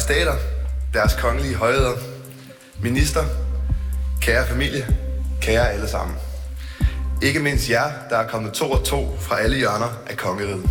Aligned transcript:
Majestater, 0.00 0.34
deres 0.94 1.14
kongelige 1.14 1.54
højheder, 1.54 1.92
minister, 2.82 3.20
kære 4.20 4.46
familie, 4.46 4.86
kære 5.40 5.68
alle 5.68 5.88
sammen. 5.88 6.16
Ikke 7.22 7.40
mindst 7.40 7.70
jer, 7.70 7.84
der 8.10 8.16
er 8.16 8.28
kommet 8.28 8.52
to 8.52 8.70
og 8.70 8.84
to 8.84 9.16
fra 9.18 9.40
alle 9.40 9.56
hjørner 9.56 9.86
af 10.10 10.16
kongeriget. 10.16 10.70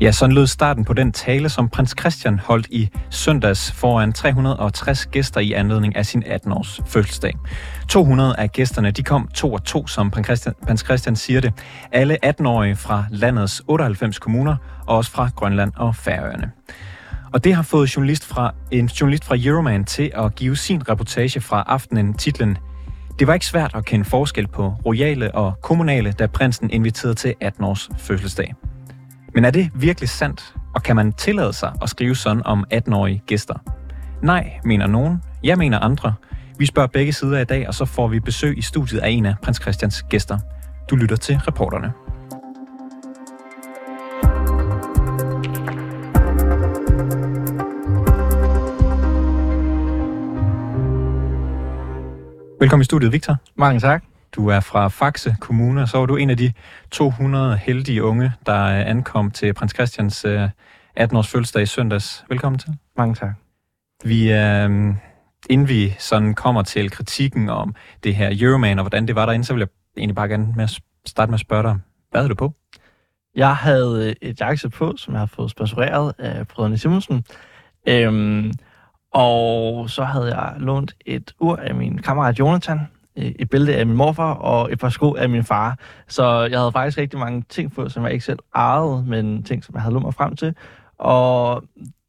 Ja, 0.00 0.12
sådan 0.12 0.34
lød 0.34 0.46
starten 0.46 0.84
på 0.84 0.92
den 0.92 1.12
tale, 1.12 1.48
som 1.48 1.68
prins 1.68 1.94
Christian 2.00 2.38
holdt 2.38 2.66
i 2.70 2.88
søndags 3.10 3.72
foran 3.72 4.12
360 4.12 5.06
gæster 5.06 5.40
i 5.40 5.52
anledning 5.52 5.96
af 5.96 6.06
sin 6.06 6.24
18-års 6.24 6.80
fødselsdag. 6.86 7.34
200 7.88 8.36
af 8.38 8.52
gæsterne 8.52 8.90
de 8.90 9.02
kom 9.02 9.28
to 9.34 9.52
og 9.52 9.64
to, 9.64 9.86
som 9.86 10.10
prins 10.10 10.26
Christian, 10.26 10.54
prins 10.66 10.80
Christian 10.80 11.16
siger 11.16 11.40
det. 11.40 11.52
Alle 11.92 12.18
18-årige 12.26 12.76
fra 12.76 13.04
landets 13.10 13.62
98 13.68 14.18
kommuner, 14.18 14.56
og 14.86 14.96
også 14.96 15.10
fra 15.10 15.30
Grønland 15.36 15.72
og 15.76 15.96
Færøerne. 15.96 16.50
Og 17.36 17.44
det 17.44 17.54
har 17.54 17.62
fået 17.62 17.96
journalist 17.96 18.24
fra, 18.24 18.54
en 18.70 18.86
journalist 18.86 19.24
fra 19.24 19.36
Euroman 19.38 19.84
til 19.84 20.12
at 20.14 20.34
give 20.34 20.56
sin 20.56 20.88
reportage 20.88 21.40
fra 21.40 21.64
aftenen 21.66 22.14
titlen 22.14 22.58
Det 23.18 23.26
var 23.26 23.34
ikke 23.34 23.46
svært 23.46 23.70
at 23.74 23.84
kende 23.84 24.04
forskel 24.04 24.46
på 24.46 24.74
royale 24.86 25.34
og 25.34 25.54
kommunale, 25.62 26.12
da 26.12 26.26
prinsen 26.26 26.70
inviterede 26.70 27.14
til 27.14 27.34
18-års 27.44 27.88
fødselsdag. 27.98 28.54
Men 29.34 29.44
er 29.44 29.50
det 29.50 29.70
virkelig 29.74 30.08
sandt, 30.08 30.54
og 30.74 30.82
kan 30.82 30.96
man 30.96 31.12
tillade 31.12 31.52
sig 31.52 31.72
at 31.82 31.90
skrive 31.90 32.16
sådan 32.16 32.42
om 32.46 32.64
18-årige 32.74 33.22
gæster? 33.26 33.54
Nej, 34.22 34.60
mener 34.64 34.86
nogen. 34.86 35.22
Jeg 35.44 35.58
mener 35.58 35.78
andre. 35.78 36.14
Vi 36.58 36.66
spørger 36.66 36.88
begge 36.88 37.12
sider 37.12 37.38
i 37.38 37.44
dag, 37.44 37.68
og 37.68 37.74
så 37.74 37.84
får 37.84 38.08
vi 38.08 38.20
besøg 38.20 38.58
i 38.58 38.62
studiet 38.62 39.00
af 39.00 39.08
en 39.08 39.26
af 39.26 39.34
prins 39.42 39.58
Christians 39.62 40.02
gæster. 40.02 40.38
Du 40.90 40.96
lytter 40.96 41.16
til 41.16 41.36
reporterne. 41.36 42.05
Velkommen 52.66 52.82
i 52.82 52.84
studiet, 52.84 53.12
Victor. 53.12 53.36
Mange 53.54 53.80
tak. 53.80 54.04
Du 54.32 54.48
er 54.48 54.60
fra 54.60 54.88
Faxe 54.88 55.36
Kommune, 55.40 55.82
og 55.82 55.88
så 55.88 55.98
var 55.98 56.06
du 56.06 56.16
en 56.16 56.30
af 56.30 56.36
de 56.36 56.52
200 56.90 57.56
heldige 57.56 58.04
unge, 58.04 58.32
der 58.46 58.64
ankom 58.66 59.30
til 59.30 59.54
prins 59.54 59.74
Christians 59.74 60.24
18-års 61.00 61.28
fødselsdag 61.28 61.62
i 61.62 61.66
søndags. 61.66 62.24
Velkommen 62.28 62.58
til. 62.58 62.68
Mange 62.96 63.14
tak. 63.14 63.34
Vi 64.04 64.32
øh, 64.32 64.70
inden 65.50 65.68
vi 65.68 65.94
sådan 65.98 66.34
kommer 66.34 66.62
til 66.62 66.90
kritikken 66.90 67.48
om 67.48 67.74
det 68.04 68.14
her 68.14 68.30
Euroman, 68.40 68.78
og 68.78 68.82
hvordan 68.82 69.06
det 69.06 69.14
var 69.14 69.26
derinde, 69.26 69.44
så 69.44 69.52
vil 69.52 69.60
jeg 69.60 69.68
egentlig 69.96 70.16
bare 70.16 70.28
gerne 70.28 70.52
med 70.56 70.64
at 70.64 70.80
starte 71.06 71.30
med 71.30 71.36
at 71.36 71.40
spørge 71.40 71.62
dig, 71.62 71.78
hvad 72.10 72.20
havde 72.20 72.30
du 72.30 72.34
på? 72.34 72.54
Jeg 73.34 73.56
havde 73.56 74.14
et 74.22 74.40
jakkesæt 74.40 74.70
på, 74.70 74.94
som 74.96 75.14
jeg 75.14 75.20
har 75.20 75.26
fået 75.26 75.50
sponsoreret 75.50 76.14
af 76.18 76.48
brødrene 76.48 76.78
Simonsen. 76.78 77.24
Øhm, 77.88 78.52
og 79.16 79.90
så 79.90 80.04
havde 80.04 80.36
jeg 80.36 80.54
lånt 80.58 80.96
et 81.06 81.34
ur 81.40 81.56
af 81.56 81.74
min 81.74 81.98
kammerat 81.98 82.38
Jonathan, 82.38 82.80
øh, 83.18 83.24
et 83.24 83.50
billede 83.50 83.76
af 83.76 83.86
min 83.86 83.96
morfar 83.96 84.34
og 84.34 84.72
et 84.72 84.78
par 84.78 84.88
sko 84.88 85.14
af 85.14 85.28
min 85.28 85.44
far. 85.44 85.78
Så 86.08 86.48
jeg 86.50 86.58
havde 86.58 86.72
faktisk 86.72 86.98
rigtig 86.98 87.18
mange 87.18 87.44
ting 87.48 87.74
på, 87.74 87.88
som 87.88 88.04
jeg 88.04 88.12
ikke 88.12 88.24
selv 88.24 88.38
ejede, 88.54 89.04
men 89.06 89.42
ting, 89.42 89.64
som 89.64 89.74
jeg 89.74 89.82
havde 89.82 89.94
lummer 89.94 90.10
frem 90.10 90.36
til. 90.36 90.54
Og 90.98 91.64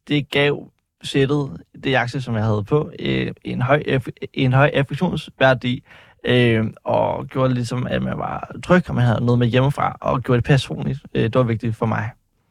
det 0.08 0.30
gav 0.30 0.70
sættet, 1.02 1.62
det 1.84 1.90
jakse, 1.90 2.20
som 2.20 2.34
jeg 2.34 2.44
havde 2.44 2.64
på, 2.64 2.90
øh, 2.98 3.32
en 3.44 3.62
høj, 3.62 3.82
en 4.34 4.52
høj 4.52 4.70
affektionsværdi, 4.74 5.82
øh, 6.24 6.66
og 6.84 7.26
gjorde 7.26 7.48
det 7.48 7.56
ligesom, 7.56 7.86
at 7.86 8.02
man 8.02 8.18
var 8.18 8.50
tryg, 8.64 8.88
og 8.88 8.94
man 8.94 9.04
havde 9.04 9.24
noget 9.24 9.38
med 9.38 9.46
hjemmefra, 9.46 9.96
og 10.00 10.22
gjorde 10.22 10.36
det 10.36 10.44
personligt. 10.44 11.00
Øh, 11.14 11.22
det 11.22 11.34
var 11.34 11.42
vigtigt 11.42 11.76
for 11.76 11.86
mig. 11.86 12.10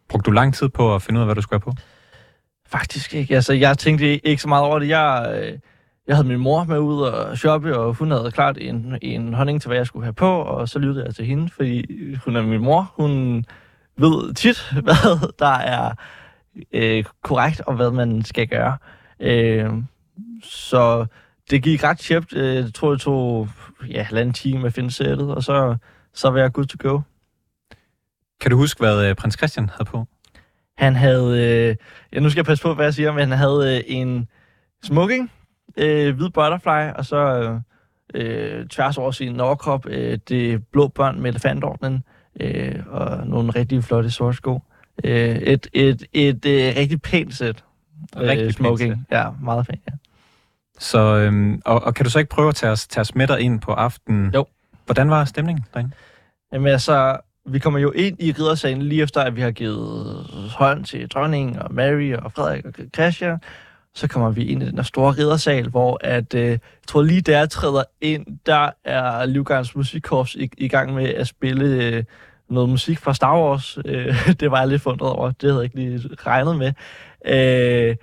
Brugte 0.10 0.26
du 0.26 0.32
lang 0.32 0.54
tid 0.54 0.70
på 0.70 0.96
at 0.96 1.02
finde 1.02 1.18
ud 1.18 1.22
af, 1.22 1.28
hvad 1.28 1.36
du 1.36 1.42
skulle 1.42 1.62
have 1.66 1.74
på? 1.74 1.82
Faktisk 2.68 3.14
ikke. 3.14 3.36
Altså, 3.36 3.54
jeg 3.54 3.78
tænkte 3.78 4.28
ikke 4.28 4.42
så 4.42 4.48
meget 4.48 4.64
over 4.64 4.80
det. 4.80 4.88
Jeg, 4.88 5.40
øh, 5.42 5.60
jeg 6.08 6.16
havde 6.16 6.28
min 6.28 6.40
mor 6.40 6.64
med 6.64 6.80
ud 6.80 7.02
og 7.02 7.38
shoppe, 7.38 7.78
og 7.78 7.94
hun 7.94 8.12
havde 8.12 8.32
klart 8.32 8.58
en, 8.58 8.98
en 9.02 9.34
honning 9.34 9.62
til, 9.62 9.68
hvad 9.68 9.78
jeg 9.78 9.88
skulle 9.88 10.06
have 10.06 10.14
på, 10.14 10.42
og 10.42 10.70
så 10.70 10.80
lyttede 10.80 11.06
jeg 11.06 11.16
til 11.16 11.26
hende, 11.26 11.50
fordi 11.50 11.86
hun 12.26 12.36
er 12.36 12.42
min 12.42 12.62
mor. 12.62 12.94
Hun 12.96 13.46
ved 13.98 14.34
tit, 14.34 14.72
hvad 14.84 15.32
der 15.40 15.58
er 15.58 15.92
øh, 16.74 17.06
korrekt, 17.24 17.62
og 17.62 17.76
hvad 17.76 17.92
man 17.92 18.24
skal 18.24 18.48
gøre. 18.48 18.78
Øh, 19.20 19.70
så 20.44 21.06
det 21.50 21.64
gik 21.64 21.84
ret 21.84 22.00
tjept. 22.00 22.34
Øh, 22.34 22.56
jeg 22.56 22.74
tror, 22.74 22.92
det 22.92 23.02
tog 23.02 23.50
ja, 23.90 24.04
halvanden 24.04 24.34
time 24.34 24.68
at 24.68 24.74
finde 24.74 24.92
sættet, 24.92 25.36
og 25.36 25.44
så, 25.44 25.78
så 26.14 26.30
var 26.30 26.40
jeg 26.40 26.52
good 26.52 26.66
to 26.66 26.90
go. 26.90 27.00
Kan 28.42 28.52
du 28.52 28.58
huske, 28.58 28.80
hvad 28.80 29.10
øh, 29.10 29.16
prins 29.16 29.38
Christian 29.38 29.70
havde 29.70 29.86
på? 29.86 30.08
Han 30.78 30.96
havde, 30.96 31.44
øh, 31.44 31.76
ja, 32.14 32.20
nu 32.20 32.30
skal 32.30 32.40
jeg 32.40 32.46
passe 32.46 32.64
på, 32.64 32.74
hvad 32.74 32.86
jeg 32.86 32.94
siger, 32.94 33.12
men 33.12 33.30
han 33.30 33.38
havde 33.38 33.78
øh, 33.78 33.84
en 33.88 34.28
smoking, 34.84 35.32
øh, 35.78 36.16
hvid 36.16 36.30
butterfly, 36.30 36.92
og 36.96 37.06
så 37.06 37.60
øh, 38.14 38.68
tværs 38.68 38.98
over 38.98 39.12
sin 39.12 39.40
overkrop 39.40 39.86
øh, 39.90 40.20
det 40.30 40.68
blå 40.68 40.88
børn 40.88 41.22
med 41.22 41.30
elefantordnen, 41.30 42.04
øh, 42.40 42.76
og 42.88 43.28
nogle 43.28 43.52
rigtig 43.52 43.84
flotte 43.84 44.12
sorte 44.12 44.38
sko. 44.38 44.62
Øh, 45.04 45.36
et, 45.36 45.68
et, 45.74 46.04
et, 46.14 46.46
et, 46.46 46.70
et 46.70 46.78
rigtig 46.78 47.02
pænt 47.02 47.36
sæt. 47.36 47.64
Rigtig 48.18 48.46
øh, 48.46 48.52
smoking. 48.52 48.94
Pænt 48.94 49.08
ja, 49.12 49.30
meget 49.42 49.68
pænt, 49.68 49.82
ja. 49.88 49.94
Så, 50.80 51.00
øhm, 51.00 51.62
og, 51.66 51.84
og 51.84 51.96
kan 51.96 52.04
du 52.04 52.10
så 52.10 52.20
ikke 52.20 52.30
prøve 52.30 52.50
at 52.50 52.56
tage 52.56 52.72
os, 52.72 52.88
tage 52.88 53.02
os 53.02 53.16
med 53.16 53.28
dig 53.28 53.40
ind 53.40 53.62
på 53.62 53.72
aftenen? 53.72 54.34
Jo. 54.34 54.46
Hvordan 54.86 55.10
var 55.10 55.26
stemningen 55.26 55.66
derinde? 55.74 55.92
Jamen 56.54 56.68
altså, 56.68 57.18
vi 57.48 57.60
kommer 57.60 57.80
jo 57.80 57.92
ind 57.92 58.22
i 58.24 58.32
riddersalen 58.32 58.82
lige 58.82 59.04
efter, 59.04 59.22
at 59.22 59.36
vi 59.36 59.42
har 59.42 59.52
givet 59.52 60.26
hånd 60.58 60.86
til 60.86 61.08
dronningen 61.08 61.60
og 61.60 61.74
Mary 61.74 62.14
og 62.14 62.32
Frederik 62.32 62.66
og 62.66 62.74
Christian. 62.96 63.40
Så 63.94 64.08
kommer 64.08 64.30
vi 64.30 64.46
ind 64.46 64.64
i 64.64 64.66
den 64.66 64.76
her 64.76 64.84
store 64.84 65.12
riddersal, 65.12 65.70
hvor 65.70 66.00
at, 66.02 66.34
øh, 66.34 66.50
jeg 66.50 66.60
tror 66.88 67.02
lige 67.02 67.22
der 67.22 67.38
jeg 67.38 67.50
træder 67.50 67.84
ind, 68.02 68.26
der 68.46 68.70
er 68.84 69.26
Livgarns 69.26 69.76
Musikkorps 69.76 70.36
i, 70.36 70.50
i 70.58 70.68
gang 70.68 70.94
med 70.94 71.06
at 71.10 71.28
spille 71.28 71.86
øh, 71.86 72.04
noget 72.50 72.70
musik 72.70 73.00
fra 73.00 73.14
Star 73.14 73.40
Wars. 73.42 73.78
Øh, 73.86 74.30
det 74.40 74.52
var 74.52 74.60
jeg 74.60 74.68
lidt 74.68 74.82
fundet 74.82 75.02
over. 75.02 75.32
Det 75.32 75.50
havde 75.50 75.56
jeg 75.56 75.64
ikke 75.64 75.76
lige 75.76 76.10
regnet 76.26 76.58
med. 76.58 76.74
Øh, 77.26 77.96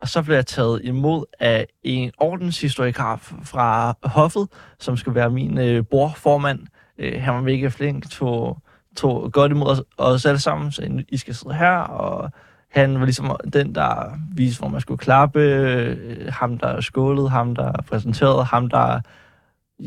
og 0.00 0.08
så 0.08 0.22
blev 0.22 0.34
jeg 0.34 0.46
taget 0.46 0.80
imod 0.84 1.24
af 1.40 1.66
en 1.82 2.10
ordenshistoriker 2.18 3.16
fra 3.44 3.94
Hoffet, 4.02 4.48
som 4.78 4.96
skal 4.96 5.14
være 5.14 5.30
min 5.30 5.58
øh, 5.58 5.82
brorformand. 5.82 6.60
Øh, 6.98 7.22
han 7.22 7.34
var 7.34 7.40
mega 7.40 7.68
flink, 7.68 8.10
tog, 8.10 8.58
tog 8.96 9.32
godt 9.32 9.52
imod 9.52 9.82
os, 9.98 10.26
alle 10.26 10.38
sammen, 10.38 10.72
så 10.72 11.02
I 11.08 11.16
skal 11.16 11.34
sidde 11.34 11.54
her, 11.54 11.76
og 11.76 12.30
han 12.70 12.98
var 12.98 13.04
ligesom 13.04 13.36
den, 13.52 13.74
der 13.74 14.18
viste, 14.34 14.60
hvor 14.60 14.68
man 14.68 14.80
skulle 14.80 14.98
klappe, 14.98 15.40
øh, 15.40 16.32
ham, 16.32 16.58
der 16.58 16.80
skålede, 16.80 17.28
ham, 17.28 17.54
der 17.54 17.72
præsenterede, 17.88 18.44
ham, 18.44 18.68
der 18.68 19.00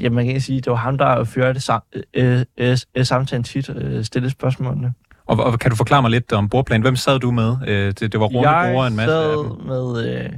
ja, 0.02 0.10
man 0.10 0.26
kan 0.26 0.42
sige, 0.42 0.62
det 0.62 0.72
var 0.72 0.78
ham, 0.78 0.98
der 0.98 1.24
førte 1.24 1.60
sam, 1.60 1.82
øh, 2.14 2.46
øh, 2.58 2.78
øh, 2.96 3.06
samtalen 3.06 3.44
tit, 3.44 3.70
øh, 3.70 4.04
stille 4.04 4.30
spørgsmålene. 4.30 4.94
Og, 5.26 5.40
og 5.40 5.60
kan 5.60 5.72
du 5.72 5.78
forklare 5.78 6.02
mig 6.02 6.12
lidt 6.12 6.34
om 6.34 6.50
bordplanen? 6.50 6.82
Hvem 6.82 6.96
sad 6.96 7.20
du 7.20 7.32
med? 7.32 7.56
Øh, 7.68 7.88
det, 7.88 8.12
det 8.12 8.20
var 8.20 8.26
runde 8.26 8.50
jeg 8.50 8.88
en 8.88 8.96
masse 8.96 9.12
sad 9.12 9.32
af 9.32 9.44
dem. 9.44 9.68
med, 9.68 10.16
øh, 10.16 10.30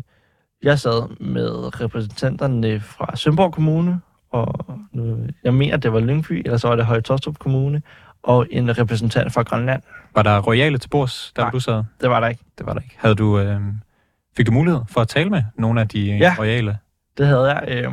jeg 0.63 0.79
sad 0.79 1.19
med 1.19 1.81
repræsentanterne 1.81 2.79
fra 2.79 3.15
Sønderborg 3.15 3.53
Kommune, 3.53 4.01
og 4.31 4.65
nu, 4.91 5.17
jeg 5.43 5.53
mener, 5.53 5.77
det 5.77 5.93
var 5.93 5.99
Lyngby, 5.99 6.41
eller 6.45 6.57
så 6.57 6.67
var 6.67 6.75
det 6.75 6.85
Høje 6.85 7.01
Tostrup 7.01 7.39
Kommune, 7.39 7.81
og 8.25 8.47
en 8.51 8.77
repræsentant 8.77 9.33
fra 9.33 9.41
Grønland. 9.41 9.81
Var 10.15 10.23
der 10.23 10.39
royale 10.41 10.77
til 10.77 10.89
bords, 10.89 11.33
der 11.35 11.41
Nej, 11.41 11.51
du 11.51 11.59
sad? 11.59 11.83
det 12.01 12.09
var 12.09 12.19
der 12.19 12.27
ikke. 12.27 12.43
Det 12.57 12.65
var 12.65 12.73
der 12.73 12.81
ikke. 12.81 12.95
Havde 12.97 13.15
du, 13.15 13.39
øh, 13.39 13.61
fik 14.37 14.47
du 14.47 14.51
mulighed 14.51 14.81
for 14.89 15.01
at 15.01 15.07
tale 15.07 15.29
med 15.29 15.43
nogle 15.57 15.81
af 15.81 15.87
de 15.87 16.17
ja, 16.17 16.35
royale? 16.39 16.77
det 17.17 17.27
havde 17.27 17.53
jeg. 17.53 17.63
Øh, 17.67 17.91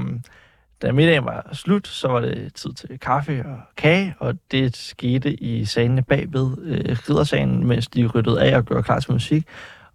da 0.82 0.92
middagen 0.92 1.24
var 1.24 1.48
slut, 1.52 1.88
så 1.88 2.08
var 2.08 2.20
det 2.20 2.54
tid 2.54 2.72
til 2.72 2.98
kaffe 3.00 3.44
og 3.46 3.58
kage, 3.76 4.14
og 4.18 4.34
det 4.50 4.76
skete 4.76 5.42
i 5.42 5.64
salene 5.64 6.02
bagved 6.02 6.56
øh, 6.62 6.96
riddersalen, 7.08 7.66
mens 7.66 7.88
de 7.88 8.06
ryddede 8.06 8.42
af 8.42 8.56
og 8.56 8.64
gjorde 8.64 8.82
klar 8.82 9.00
til 9.00 9.12
musik. 9.12 9.46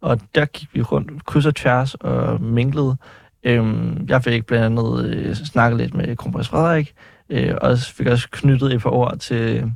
Og 0.02 0.20
der 0.36 0.46
gik 0.46 0.70
vi 0.74 0.82
rundt 0.82 1.26
kryds 1.26 1.46
og 1.46 1.56
tværs 1.56 1.96
og 1.96 2.42
minglede. 2.42 2.98
Øhm, 3.44 4.06
jeg 4.10 4.24
fik 4.24 4.46
blandt 4.46 4.66
andet 4.66 5.06
øh, 5.06 5.36
snakket 5.36 5.78
lidt 5.78 5.94
med 5.94 6.16
kronprins 6.16 6.50
Frederik, 6.50 6.94
øh, 7.30 7.56
og 7.62 7.78
fik 7.78 8.08
også 8.08 8.28
knyttet 8.32 8.74
et 8.74 8.82
par 8.82 8.90
ord 8.90 9.18
til, 9.18 9.72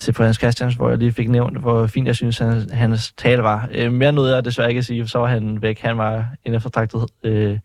til 0.00 0.12
prins 0.12 0.36
Christians, 0.36 0.74
hvor 0.74 0.88
jeg 0.88 0.98
lige 0.98 1.12
fik 1.12 1.28
nævnt, 1.28 1.58
hvor 1.58 1.86
fint 1.86 2.06
jeg 2.06 2.16
synes, 2.16 2.38
hans, 2.38 2.72
hans 2.72 3.12
tale 3.12 3.42
var. 3.42 3.68
Øh, 3.72 3.92
mere 3.92 4.12
noget 4.12 4.34
jeg 4.34 4.44
desværre 4.44 4.68
ikke 4.68 4.78
at 4.78 4.84
sige, 4.84 5.02
for 5.02 5.08
så 5.08 5.18
var 5.18 5.26
han 5.26 5.62
væk. 5.62 5.80
Han 5.80 5.98
var 5.98 6.26
en 6.44 6.54
eftertragtet 6.54 7.06
øh, 7.24 7.58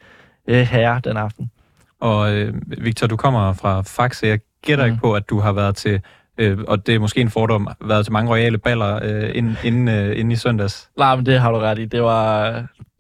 øh, 0.48 0.62
herre 0.62 1.02
den 1.04 1.18
aften. 1.18 1.52
Og 2.00 2.34
øh, 2.34 2.54
Victor, 2.68 3.08
du 3.08 3.18
kommer 3.18 3.54
fra 3.54 3.82
Faxe. 3.82 4.28
Jeg 4.28 4.40
gætter 4.66 4.86
mm. 4.86 4.92
ikke 4.92 5.02
på, 5.02 5.14
at 5.14 5.30
du 5.30 5.40
har 5.40 5.52
været 5.52 5.76
til, 5.76 6.02
øh, 6.38 6.58
og 6.68 6.88
det 6.88 6.96
er 6.96 7.00
måske 7.00 7.22
en 7.22 7.30
fordom, 7.30 7.68
været 7.86 8.06
til 8.06 8.14
mange 8.14 8.32
royale 8.32 8.58
baller 8.58 9.00
øh, 9.04 9.32
inden, 9.36 9.58
inden, 9.64 9.88
øh, 9.88 10.20
inden 10.20 10.32
i 10.32 10.36
søndags. 10.36 10.90
Nej, 10.98 11.16
men 11.16 11.26
det 11.26 11.40
har 11.40 11.52
du 11.52 11.58
ret 11.58 11.80
i. 11.80 11.86
Det 11.86 12.04
var, 12.04 12.52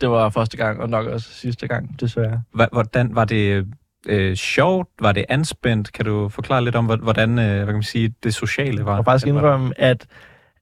det 0.01 0.09
var 0.09 0.29
første 0.29 0.57
gang, 0.57 0.81
og 0.81 0.89
nok 0.89 1.07
også 1.07 1.29
sidste 1.33 1.67
gang, 1.67 1.99
desværre. 1.99 2.41
Hvordan 2.71 3.15
var 3.15 3.25
det 3.25 3.65
øh, 4.07 4.35
sjovt? 4.35 4.89
Var 4.99 5.11
det 5.11 5.25
anspændt? 5.29 5.93
Kan 5.93 6.05
du 6.05 6.29
forklare 6.29 6.63
lidt 6.63 6.75
om, 6.75 6.85
hvordan 6.85 7.39
øh, 7.39 7.55
hvad 7.55 7.65
kan 7.65 7.73
man 7.73 7.83
sige, 7.83 8.13
det 8.23 8.33
sociale 8.33 8.85
var? 8.85 8.95
Jeg 8.95 9.05
faktisk 9.05 9.27
indrømme, 9.27 9.73
at, 9.77 10.07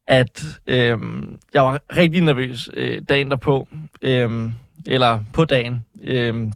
at 0.08 0.44
øh, 0.68 0.98
jeg 1.54 1.64
var 1.64 1.80
rigtig 1.98 2.22
nervøs 2.22 2.70
øh, 2.74 3.02
dagen 3.10 3.32
derpå. 3.32 3.68
Øh, 4.02 4.52
eller 4.86 5.20
på 5.34 5.46
dagen. 5.46 5.86
Øhm, 6.04 6.52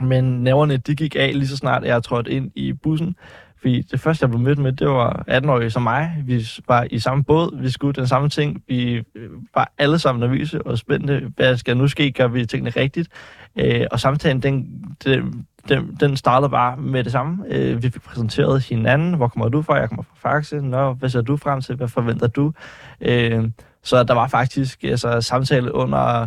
men 0.00 0.24
næverne, 0.24 0.76
de 0.76 0.96
gik 0.96 1.16
af 1.18 1.30
lige 1.34 1.48
så 1.48 1.56
snart 1.56 1.84
jeg 1.84 2.02
trådte 2.02 2.30
ind 2.30 2.50
i 2.54 2.72
bussen. 2.72 3.16
Fordi 3.60 3.82
det 3.82 4.00
første, 4.00 4.22
jeg 4.22 4.30
blev 4.30 4.40
mødt 4.40 4.58
med, 4.58 4.72
det 4.72 4.88
var 4.88 5.24
18-årige 5.30 5.70
som 5.70 5.82
mig. 5.82 6.16
Vi 6.24 6.46
var 6.68 6.86
i 6.90 6.98
samme 6.98 7.24
båd, 7.24 7.60
vi 7.62 7.70
skulle 7.70 7.92
den 7.94 8.06
samme 8.06 8.28
ting. 8.28 8.62
Vi 8.68 9.02
øh, 9.14 9.30
var 9.54 9.72
alle 9.78 9.98
sammen 9.98 10.20
nervøse 10.20 10.62
og 10.62 10.78
spændte. 10.78 11.32
Hvad 11.36 11.56
skal 11.56 11.76
nu 11.76 11.88
ske? 11.88 12.12
Gør 12.12 12.28
vi 12.28 12.46
tingene 12.46 12.70
rigtigt? 12.70 13.08
Øh, 13.56 13.86
og 13.90 14.00
samtalen, 14.00 14.42
den, 14.42 14.84
den, 15.04 15.46
den, 15.68 15.96
den 16.00 16.16
startede 16.16 16.50
bare 16.50 16.76
med 16.76 17.04
det 17.04 17.12
samme. 17.12 17.44
Øh, 17.48 17.82
vi 17.82 17.90
fik 17.90 18.02
præsenteret 18.02 18.62
hinanden. 18.62 19.14
Hvor 19.14 19.28
kommer 19.28 19.48
du 19.48 19.62
fra? 19.62 19.74
Jeg 19.74 19.88
kommer 19.88 20.02
fra 20.02 20.30
Faxe. 20.30 20.60
Nå, 20.60 20.92
hvad 20.92 21.08
ser 21.08 21.20
du 21.20 21.36
frem 21.36 21.60
til? 21.60 21.76
Hvad 21.76 21.88
forventer 21.88 22.26
du? 22.26 22.52
Øh, 23.00 23.50
så 23.82 24.02
der 24.02 24.14
var 24.14 24.28
faktisk 24.28 24.84
altså, 24.84 25.20
samtale 25.20 25.74
under, 25.74 26.26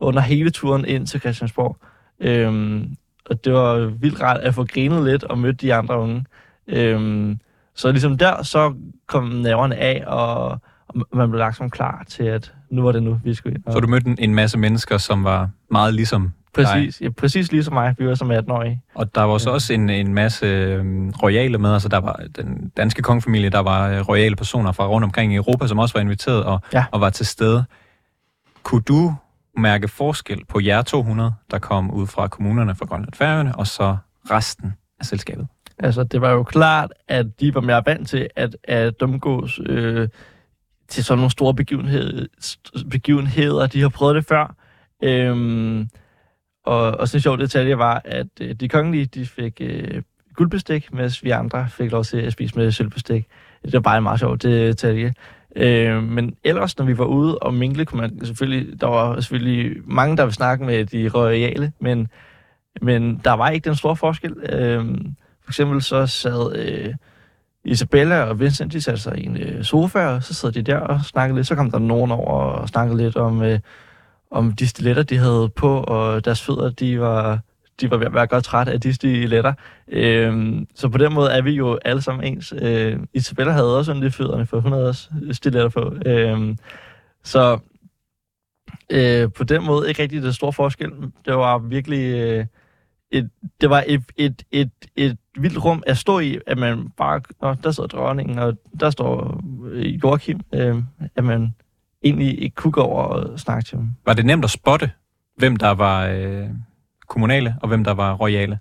under 0.00 0.20
hele 0.20 0.50
turen 0.50 0.84
ind 0.84 1.06
til 1.06 1.20
Christiansborg. 1.20 1.76
Øh, 2.20 2.82
og 3.30 3.44
det 3.44 3.52
var 3.52 3.86
vildt 3.86 4.22
rart 4.22 4.40
at 4.40 4.54
få 4.54 4.64
grinet 4.64 5.04
lidt 5.04 5.24
og 5.24 5.38
mødt 5.38 5.60
de 5.60 5.74
andre 5.74 5.98
unge. 5.98 6.24
Øh, 6.66 7.36
så 7.74 7.92
ligesom 7.92 8.18
der, 8.18 8.42
så 8.42 8.74
kom 9.06 9.24
nerverne 9.24 9.76
af, 9.76 10.04
og, 10.06 10.50
og 10.88 11.06
man 11.12 11.30
blev 11.30 11.38
lagt 11.38 11.56
som 11.56 11.70
klar 11.70 12.04
til, 12.08 12.24
at 12.24 12.52
nu 12.70 12.82
var 12.82 12.92
det 12.92 13.02
nu, 13.02 13.20
vi 13.24 13.34
skulle 13.34 13.54
ind. 13.54 13.64
Så 13.72 13.80
du 13.80 13.88
mødte 13.88 14.06
en, 14.06 14.16
en 14.18 14.34
masse 14.34 14.58
mennesker, 14.58 14.98
som 14.98 15.24
var 15.24 15.50
meget 15.70 15.94
ligesom 15.94 16.32
Præcis, 16.54 17.00
ja, 17.00 17.10
præcis 17.10 17.52
ligesom 17.52 17.74
mig. 17.74 17.94
Vi 17.98 18.06
var 18.06 18.14
som 18.14 18.30
18-årige. 18.30 18.82
Og 18.94 19.14
der 19.14 19.22
var 19.22 19.38
så 19.38 19.50
også 19.50 19.72
en, 19.72 19.90
en 19.90 20.14
masse 20.14 20.46
øh, 20.46 21.08
royale 21.22 21.58
med, 21.58 21.72
altså 21.72 21.88
der 21.88 21.98
var 21.98 22.20
den 22.36 22.72
danske 22.76 23.02
kongefamilie, 23.02 23.50
der 23.50 23.58
var 23.58 23.88
øh, 23.88 24.08
royale 24.08 24.36
personer 24.36 24.72
fra 24.72 24.86
rundt 24.86 25.04
omkring 25.04 25.32
i 25.32 25.36
Europa, 25.36 25.66
som 25.66 25.78
også 25.78 25.94
var 25.94 26.00
inviteret 26.00 26.44
og, 26.44 26.60
ja. 26.72 26.84
og 26.90 27.00
var 27.00 27.10
til 27.10 27.26
stede. 27.26 27.64
Kunne 28.62 28.82
du 28.82 29.14
mærke 29.56 29.88
forskel 29.88 30.44
på 30.48 30.60
jer 30.60 30.82
200, 30.82 31.34
der 31.50 31.58
kom 31.58 31.90
ud 31.90 32.06
fra 32.06 32.28
kommunerne 32.28 32.74
fra 32.74 32.86
Grønland 32.86 33.12
Færøerne, 33.14 33.56
og 33.56 33.66
så 33.66 33.96
resten 34.30 34.74
af 35.00 35.06
selskabet? 35.06 35.46
Altså, 35.78 36.04
det 36.04 36.20
var 36.20 36.30
jo 36.30 36.42
klart, 36.42 36.92
at 37.08 37.40
de 37.40 37.54
var 37.54 37.60
mere 37.60 37.82
vant 37.86 38.08
til 38.08 38.28
at, 38.36 38.56
at 38.64 39.02
omgås 39.02 39.60
øh, 39.66 40.08
til 40.88 41.04
sådan 41.04 41.18
nogle 41.18 41.30
store 41.30 41.54
begivenheder, 41.54 42.26
begivenheder. 42.90 43.66
De 43.66 43.80
har 43.80 43.88
prøvet 43.88 44.14
det 44.14 44.26
før. 44.26 44.54
Øhm, 45.02 45.88
og, 46.64 46.82
og 46.82 47.08
så 47.08 47.16
en 47.16 47.20
sjov 47.20 47.38
detalje 47.38 47.78
var, 47.78 48.02
at 48.04 48.26
øh, 48.40 48.54
de 48.54 48.68
kongelige 48.68 49.06
de 49.06 49.26
fik 49.26 49.60
øh, 49.60 50.02
guldbestik, 50.34 50.92
mens 50.92 51.24
vi 51.24 51.30
andre 51.30 51.68
fik 51.68 51.90
lov 51.90 52.04
til 52.04 52.16
at 52.16 52.32
spise 52.32 52.58
med 52.58 52.72
sølvbestik. 52.72 53.26
Det 53.64 53.72
var 53.72 53.80
bare 53.80 53.96
en 53.96 54.02
meget 54.02 54.20
sjov 54.20 54.38
detalje. 54.38 55.14
Øh, 55.56 56.02
men 56.02 56.36
ellers, 56.44 56.78
når 56.78 56.84
vi 56.84 56.98
var 56.98 57.04
ude 57.04 57.38
og 57.38 57.54
mingle, 57.54 57.84
kunne 57.84 58.00
man 58.00 58.24
selvfølgelig, 58.24 58.80
der 58.80 58.86
var 58.86 59.20
selvfølgelig 59.20 59.76
mange, 59.84 60.16
der 60.16 60.24
ville 60.24 60.34
snakke 60.34 60.64
med 60.64 60.84
de 60.84 61.10
royale, 61.14 61.72
men, 61.80 62.08
men 62.82 63.20
der 63.24 63.32
var 63.32 63.48
ikke 63.48 63.64
den 63.64 63.76
store 63.76 63.96
forskel. 63.96 64.32
Øh, 64.48 64.84
for 65.42 65.50
eksempel 65.50 65.82
så 65.82 66.06
sad 66.06 66.56
øh, 66.56 66.94
Isabella 67.64 68.22
og 68.22 68.40
Vincent, 68.40 68.72
de 68.72 68.80
satte 68.80 69.02
sig 69.02 69.18
i 69.18 69.26
en 69.26 69.36
øh, 69.36 69.64
sofa, 69.64 70.06
og 70.06 70.22
så 70.22 70.34
sad 70.34 70.52
de 70.52 70.62
der 70.62 70.78
og 70.78 71.00
snakkede 71.04 71.38
lidt. 71.38 71.46
Så 71.46 71.54
kom 71.54 71.70
der 71.70 71.78
nogen 71.78 72.10
over 72.10 72.30
og 72.30 72.68
snakkede 72.68 72.98
lidt 72.98 73.16
om, 73.16 73.42
øh, 73.42 73.58
om 74.32 74.52
de 74.52 74.68
stiletter, 74.68 75.02
de 75.02 75.18
havde 75.18 75.48
på, 75.56 75.76
og 75.76 76.24
deres 76.24 76.42
fødder, 76.42 76.70
de 76.70 77.00
var, 77.00 77.40
de 77.80 77.90
var 77.90 77.96
ved 77.96 78.06
at 78.06 78.14
være 78.14 78.26
godt 78.26 78.44
trætte 78.44 78.72
af 78.72 78.80
de 78.80 78.94
stiletter. 78.94 79.52
Øhm, 79.88 80.66
så 80.74 80.88
på 80.88 80.98
den 80.98 81.12
måde 81.12 81.30
er 81.30 81.42
vi 81.42 81.50
jo 81.50 81.78
alle 81.84 82.02
sammen 82.02 82.24
ens. 82.24 82.54
Øh, 82.62 82.98
Isabella 83.14 83.52
havde 83.52 83.78
også 83.78 83.94
lidt 83.94 84.14
fødderne, 84.14 84.46
for 84.46 84.60
hun 84.60 84.72
havde 84.72 84.88
også 84.88 85.10
øh, 85.22 85.34
stiletter 85.34 85.68
på. 85.68 85.94
Øhm, 86.06 86.58
så 87.24 87.58
øh, 88.90 89.32
på 89.32 89.44
den 89.44 89.64
måde 89.66 89.88
ikke 89.88 90.02
rigtig 90.02 90.22
det 90.22 90.34
store 90.34 90.52
forskel. 90.52 90.90
Det 91.26 91.34
var 91.34 91.58
virkelig... 91.58 92.14
Øh, 92.14 92.46
et, 93.10 93.30
det 93.60 93.70
var 93.70 93.84
et, 93.86 94.02
et, 94.16 94.42
et, 94.50 94.70
et 94.96 95.16
vildt 95.36 95.64
rum 95.64 95.82
at 95.86 95.98
stå 95.98 96.18
i, 96.18 96.38
at 96.46 96.58
man 96.58 96.88
bare, 96.96 97.20
Nå, 97.42 97.54
der 97.54 97.70
sidder 97.70 97.88
dronningen, 97.88 98.38
og 98.38 98.58
der 98.80 98.90
står 98.90 99.40
øh, 99.64 100.04
Joachim, 100.04 100.40
øh, 100.54 100.76
at 101.16 101.24
man 101.24 101.54
egentlig 102.04 102.42
ikke 102.42 102.54
kunne 102.54 102.72
gå 102.72 102.80
over 102.80 103.02
og 103.02 103.40
snakke 103.40 103.64
til 103.64 103.78
dem. 103.78 103.88
Var 104.06 104.12
det 104.12 104.26
nemt 104.26 104.44
at 104.44 104.50
spotte, 104.50 104.90
hvem 105.36 105.56
der 105.56 105.70
var 105.70 106.06
øh, 106.06 106.48
kommunale, 107.08 107.56
og 107.62 107.68
hvem 107.68 107.84
der 107.84 107.94
var 107.94 108.14
royale? 108.14 108.58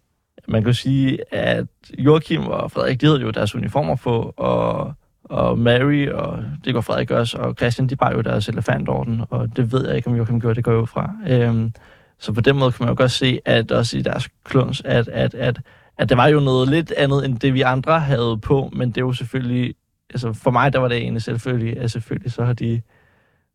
Man 0.47 0.63
kan 0.63 0.73
sige, 0.73 1.33
at 1.33 1.65
Joachim 1.97 2.41
og 2.41 2.71
Frederik, 2.71 3.01
de 3.01 3.05
havde 3.05 3.21
jo 3.21 3.29
deres 3.29 3.55
uniformer 3.55 3.95
på, 3.95 4.33
og, 4.37 4.93
og 5.23 5.59
Mary, 5.59 6.07
og 6.07 6.43
det 6.65 6.73
går 6.73 6.81
Frederik 6.81 7.11
også, 7.11 7.37
og 7.37 7.55
Christian, 7.57 7.87
de 7.87 7.95
bar 7.95 8.11
jo 8.11 8.21
deres 8.21 8.49
elefantorden, 8.49 9.21
og 9.29 9.57
det 9.57 9.71
ved 9.71 9.87
jeg 9.87 9.95
ikke, 9.95 10.09
om 10.09 10.15
Joachim 10.15 10.41
gjorde, 10.41 10.55
det 10.55 10.63
går 10.63 10.71
jo 10.73 10.85
fra. 10.85 11.11
Øh, 11.27 11.71
så 12.19 12.33
på 12.33 12.41
den 12.41 12.57
måde 12.57 12.71
kan 12.71 12.85
man 12.85 12.89
jo 12.89 12.97
godt 12.97 13.11
se, 13.11 13.39
at 13.45 13.71
også 13.71 13.97
i 13.97 14.01
deres 14.01 14.29
kluns, 14.43 14.81
at, 14.85 15.07
at, 15.07 15.33
at, 15.33 15.59
at 15.97 16.09
det 16.09 16.17
var 16.17 16.27
jo 16.27 16.39
noget 16.39 16.69
lidt 16.69 16.91
andet, 16.91 17.25
end 17.25 17.39
det 17.39 17.53
vi 17.53 17.61
andre 17.61 17.99
havde 17.99 18.37
på, 18.37 18.69
men 18.73 18.89
det 18.89 18.97
er 18.97 19.01
jo 19.01 19.13
selvfølgelig, 19.13 19.73
altså 20.09 20.33
for 20.33 20.51
mig, 20.51 20.73
der 20.73 20.79
var 20.79 20.87
det 20.87 20.97
egentlig 20.97 21.21
selvfølgelig, 21.21 21.79
at 21.79 21.91
selvfølgelig 21.91 22.31
så 22.31 22.45
har 22.45 22.53
de 22.53 22.81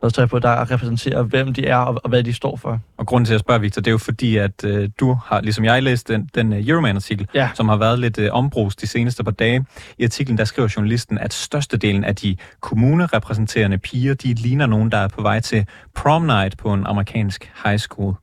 noget 0.02 0.14
tøj 0.14 0.26
på, 0.26 0.38
der 0.38 0.70
repræsenterer, 0.70 1.22
hvem 1.22 1.54
de 1.54 1.66
er 1.66 1.76
og, 1.76 2.00
og 2.04 2.08
hvad 2.08 2.22
de 2.22 2.32
står 2.32 2.56
for. 2.56 2.80
Og 2.96 3.06
grunden 3.06 3.24
til 3.24 3.34
at 3.34 3.40
spørge, 3.40 3.60
Victor, 3.60 3.80
det 3.80 3.86
er 3.86 3.92
jo 3.92 3.98
fordi, 3.98 4.36
at 4.36 4.64
øh, 4.64 4.90
du 5.00 5.16
har, 5.24 5.40
ligesom 5.40 5.64
jeg, 5.64 5.82
læst 5.82 6.08
den, 6.08 6.30
den 6.34 6.52
uh, 6.52 6.68
Euroman-artikel, 6.68 7.28
ja. 7.34 7.50
som 7.54 7.68
har 7.68 7.76
været 7.76 7.98
lidt 7.98 8.18
øh, 8.18 8.28
ombrus 8.32 8.76
de 8.76 8.86
seneste 8.86 9.24
par 9.24 9.30
dage. 9.30 9.66
I 9.98 10.04
artiklen, 10.04 10.38
der 10.38 10.44
skriver 10.44 10.72
journalisten, 10.76 11.18
at 11.18 11.32
størstedelen 11.32 12.04
af 12.04 12.16
de 12.16 12.36
kommunerepræsenterende 12.60 13.78
piger, 13.78 14.14
de 14.14 14.34
ligner 14.34 14.66
nogen, 14.66 14.90
der 14.90 14.98
er 14.98 15.08
på 15.08 15.22
vej 15.22 15.40
til 15.40 15.66
prom 15.94 16.22
night 16.22 16.56
på 16.56 16.72
en 16.72 16.86
amerikansk 16.86 17.52
high 17.64 17.78
school. 17.78 18.14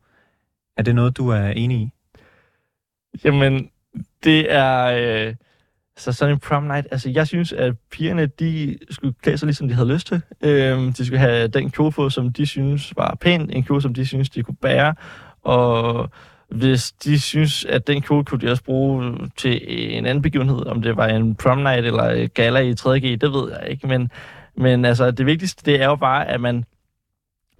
Er 0.77 0.83
det 0.83 0.95
noget, 0.95 1.17
du 1.17 1.29
er 1.29 1.47
enig 1.47 1.77
i? 1.77 1.89
Jamen, 3.23 3.69
det 4.23 4.53
er... 4.53 4.85
Øh, 5.27 5.35
så 5.97 6.11
sådan 6.11 6.33
en 6.33 6.39
prom 6.39 6.63
night, 6.63 6.87
altså 6.91 7.09
jeg 7.09 7.27
synes, 7.27 7.53
at 7.53 7.73
pigerne, 7.91 8.25
de 8.25 8.77
skulle 8.89 9.13
klæde 9.21 9.37
sig 9.37 9.45
ligesom 9.45 9.67
de 9.67 9.73
havde 9.73 9.93
lyst 9.93 10.07
til. 10.07 10.21
Øhm, 10.41 10.93
de 10.93 11.05
skulle 11.05 11.19
have 11.19 11.47
den 11.47 11.71
kjole 11.71 11.91
på, 11.91 12.09
som 12.09 12.33
de 12.33 12.45
synes 12.45 12.93
var 12.95 13.17
pæn, 13.21 13.49
en 13.49 13.63
kjole, 13.63 13.81
som 13.81 13.93
de 13.93 14.05
synes, 14.05 14.29
de 14.29 14.43
kunne 14.43 14.57
bære. 14.61 14.95
Og 15.41 16.09
hvis 16.49 16.91
de 16.91 17.19
synes, 17.19 17.65
at 17.65 17.87
den 17.87 18.01
kjole 18.01 18.25
kunne 18.25 18.41
de 18.41 18.51
også 18.51 18.63
bruge 18.63 19.17
til 19.37 19.61
en 19.97 20.05
anden 20.05 20.21
begivenhed, 20.21 20.65
om 20.65 20.81
det 20.81 20.97
var 20.97 21.07
en 21.07 21.35
prom 21.35 21.57
night 21.57 21.85
eller 21.85 22.27
gala 22.27 22.59
i 22.59 22.71
3G, 22.71 23.15
det 23.15 23.33
ved 23.33 23.51
jeg 23.51 23.69
ikke. 23.69 23.87
Men, 23.87 24.11
men 24.57 24.85
altså, 24.85 25.11
det 25.11 25.25
vigtigste, 25.25 25.65
det 25.65 25.81
er 25.81 25.85
jo 25.85 25.95
bare, 25.95 26.27
at 26.27 26.41
man 26.41 26.65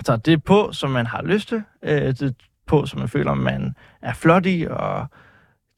tager 0.06 0.18
det 0.18 0.44
på, 0.44 0.70
som 0.72 0.92
man 0.92 1.06
har 1.06 1.22
lyst 1.22 1.48
til. 1.48 1.64
Øh, 1.84 2.02
det 2.02 2.36
på, 2.68 2.86
som 2.86 3.00
man 3.00 3.10
føler, 3.10 3.34
man 3.34 3.76
er 4.02 4.14
flot 4.14 4.46
i, 4.46 4.66
og 4.70 5.08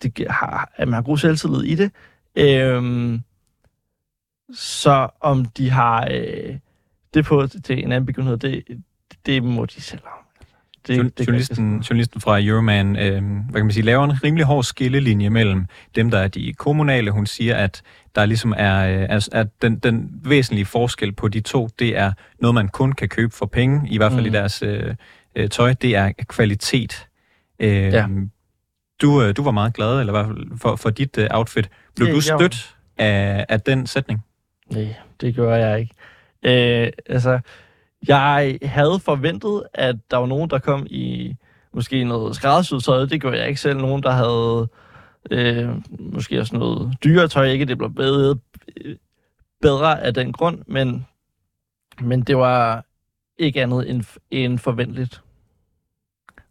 det 0.03 0.27
har, 0.29 0.71
at 0.75 0.87
man 0.87 0.93
har 0.93 1.01
god 1.01 1.17
selvtillid 1.17 1.63
i 1.63 1.75
det. 1.75 1.91
Øhm, 2.35 3.21
så 4.53 5.07
om 5.21 5.45
de 5.45 5.69
har 5.69 6.07
øh, 6.11 6.55
det 7.13 7.25
på 7.25 7.47
til 7.47 7.83
en 7.83 7.91
anden 7.91 8.05
begivenhed, 8.05 8.37
det, 8.37 8.63
det 9.25 9.43
må 9.43 9.65
de 9.65 9.81
selv 9.81 10.01
om. 10.05 10.25
Det, 10.87 11.17
det 11.17 11.27
journalisten, 11.27 11.79
journalisten 11.79 12.21
fra 12.21 12.39
Euroman 12.41 12.95
øh, 12.95 13.23
hvad 13.49 13.59
kan 13.59 13.65
man 13.65 13.71
sige, 13.71 13.83
laver 13.83 14.03
en 14.03 14.23
rimelig 14.23 14.45
hård 14.45 14.63
skillelinje 14.63 15.29
mellem 15.29 15.65
dem, 15.95 16.11
der 16.11 16.19
er 16.19 16.27
de 16.27 16.53
kommunale. 16.53 17.11
Hun 17.11 17.25
siger, 17.25 17.55
at 17.55 17.81
der 18.15 18.25
ligesom 18.25 18.53
er, 18.57 18.79
er, 18.79 19.27
er 19.31 19.45
den, 19.61 19.79
den 19.79 20.21
væsentlige 20.23 20.65
forskel 20.65 21.11
på 21.11 21.27
de 21.27 21.39
to, 21.39 21.69
det 21.79 21.97
er 21.97 22.11
noget, 22.39 22.55
man 22.55 22.67
kun 22.67 22.91
kan 22.91 23.09
købe 23.09 23.33
for 23.35 23.45
penge, 23.45 23.89
i 23.89 23.97
hvert 23.97 24.11
fald 24.11 24.21
mm. 24.21 24.27
i 24.27 24.37
deres 24.37 24.61
øh, 24.61 24.95
øh, 25.35 25.49
tøj, 25.49 25.73
det 25.73 25.95
er 25.95 26.11
kvalitet. 26.27 27.07
Øh, 27.59 27.69
ja. 27.69 28.07
Du, 29.05 29.21
øh, 29.21 29.35
du 29.37 29.43
var 29.43 29.51
meget 29.51 29.73
glad, 29.73 29.99
eller 29.99 30.13
i 30.13 30.17
hvert 30.17 30.25
fald 30.25 30.57
for, 30.57 30.75
for 30.75 30.89
dit 30.89 31.17
øh, 31.17 31.27
outfit. 31.31 31.69
Blev 31.95 32.07
det, 32.07 32.15
du 32.15 32.21
stødt 32.21 32.75
af, 32.97 33.45
af 33.49 33.61
den 33.61 33.87
sætning? 33.87 34.25
Nej, 34.69 34.95
det 35.21 35.35
gør 35.35 35.55
jeg 35.55 35.79
ikke. 35.79 35.93
Øh, 36.43 36.91
altså, 37.05 37.39
jeg 38.07 38.59
havde 38.61 38.99
forventet, 38.99 39.63
at 39.73 39.95
der 40.11 40.17
var 40.17 40.25
nogen, 40.25 40.49
der 40.49 40.59
kom 40.59 40.87
i 40.89 41.35
måske 41.73 42.03
noget 42.03 42.35
skræddersyet 42.35 42.83
tøj. 42.83 43.05
Det 43.05 43.21
gjorde 43.21 43.37
jeg 43.37 43.47
ikke 43.47 43.61
selv. 43.61 43.77
Nogen, 43.77 44.03
der 44.03 44.11
havde 44.11 44.67
øh, 45.31 45.69
måske 45.99 46.39
også 46.39 46.55
noget 46.55 46.97
dyre 47.03 47.27
tøj. 47.27 47.45
Ikke 47.45 47.65
det 47.65 47.77
blev 47.77 47.93
bedre, 47.93 48.37
bedre 49.61 50.01
af 50.01 50.13
den 50.13 50.33
grund, 50.33 50.59
men, 50.67 51.05
men 52.01 52.21
det 52.21 52.37
var 52.37 52.85
ikke 53.37 53.63
andet 53.63 53.89
end, 53.89 54.03
end 54.31 54.59
forventeligt. 54.59 55.21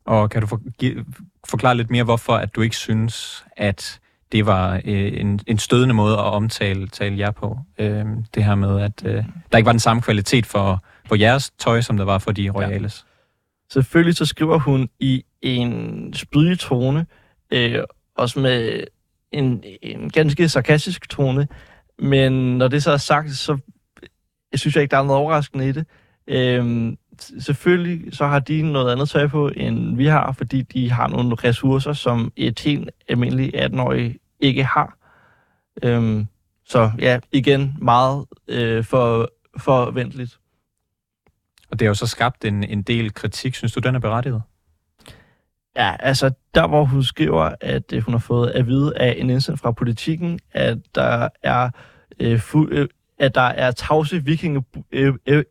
Og 0.07 0.31
kan 0.31 0.41
du 0.41 0.47
for, 0.47 0.61
give, 0.79 1.05
forklare 1.49 1.77
lidt 1.77 1.91
mere, 1.91 2.05
hvorfor 2.05 2.35
at 2.35 2.55
du 2.55 2.61
ikke 2.61 2.77
synes, 2.77 3.45
at 3.57 4.01
det 4.33 4.47
var 4.47 4.81
øh, 4.85 5.21
en, 5.21 5.41
en 5.47 5.59
stødende 5.59 5.95
måde 5.95 6.15
at 6.15 6.25
omtale 6.25 6.89
tale 6.89 7.19
jer 7.19 7.31
på? 7.31 7.59
Øh, 7.79 8.05
det 8.35 8.45
her 8.45 8.55
med, 8.55 8.81
at 8.81 9.03
øh, 9.05 9.25
der 9.53 9.59
ikke 9.59 9.67
var 9.67 9.73
den 9.73 9.81
samme 9.81 10.03
kvalitet 10.03 10.47
for, 10.47 10.85
for 11.09 11.15
jeres 11.15 11.51
tøj, 11.51 11.81
som 11.81 11.97
der 11.97 12.05
var 12.05 12.19
for 12.19 12.33
de 12.33 12.51
royales. 12.51 13.07
Ja. 13.09 13.15
Selvfølgelig 13.73 14.17
så 14.17 14.27
skriver 14.27 14.59
hun 14.59 14.89
i 15.01 15.25
en 15.43 16.13
spydig 16.15 16.59
tone, 16.59 17.07
øh, 17.51 17.79
også 18.17 18.41
med 18.41 18.85
en, 19.33 19.65
en 19.83 20.11
ganske 20.11 20.49
sarkastisk 20.49 21.09
tone, 21.09 21.49
men 21.99 22.59
når 22.59 22.69
det 22.69 22.83
så 22.83 22.93
er 22.93 22.97
sagt, 22.97 23.37
så 23.37 23.59
jeg 24.53 24.61
synes 24.61 24.75
jeg 24.75 24.83
ikke, 24.83 24.91
der 24.91 24.99
er 24.99 25.03
noget 25.03 25.21
overraskende 25.21 25.69
i 25.69 25.73
det. 25.73 25.87
Øh, 26.27 26.93
selvfølgelig 27.39 28.17
så 28.17 28.27
har 28.27 28.39
de 28.39 28.73
noget 28.73 28.93
andet 28.93 29.09
tøj 29.09 29.27
på, 29.27 29.51
end 29.57 29.97
vi 29.97 30.07
har, 30.07 30.33
fordi 30.33 30.63
de 30.63 30.91
har 30.91 31.09
nogle 31.09 31.35
ressourcer, 31.35 31.93
som 31.93 32.33
et 32.37 32.61
helt 32.61 32.91
almindeligt 33.09 33.57
18-årig 33.57 34.17
ikke 34.41 34.65
har. 34.65 34.99
Øhm, 35.83 36.27
så 36.65 36.91
ja, 36.99 37.19
igen 37.33 37.77
meget 37.83 38.25
øh, 38.49 38.85
for, 38.85 39.31
forventeligt. 39.59 40.39
Og 41.71 41.79
det 41.79 41.87
har 41.87 41.91
jo 41.91 41.95
så 41.95 42.07
skabt 42.07 42.45
en, 42.45 42.65
en 42.65 42.83
del 42.83 43.15
kritik. 43.15 43.55
Synes 43.55 43.73
du, 43.73 43.81
den 43.81 43.95
er 43.95 43.99
berettiget? 43.99 44.43
Ja, 45.77 45.97
altså 46.01 46.31
der 46.55 46.67
hvor 46.67 46.85
hun 46.85 47.03
skriver, 47.03 47.55
at 47.61 47.93
øh, 47.93 48.03
hun 48.03 48.15
har 48.15 48.19
fået 48.19 48.51
at 48.51 48.67
vide 48.67 48.99
af 48.99 49.15
en 49.19 49.31
indsend 49.31 49.57
fra 49.57 49.73
politikken, 49.73 50.39
at 50.53 50.79
der 50.95 51.29
er 51.43 51.71
øh, 52.21 52.39
fu- 52.39 52.69
øh, 52.71 52.89
at 53.19 53.35
der 53.35 53.41
er 53.41 53.71
tavse 53.71 54.25
vikinge, 54.25 54.65
øh, 54.93 55.15
øh, 55.27 55.45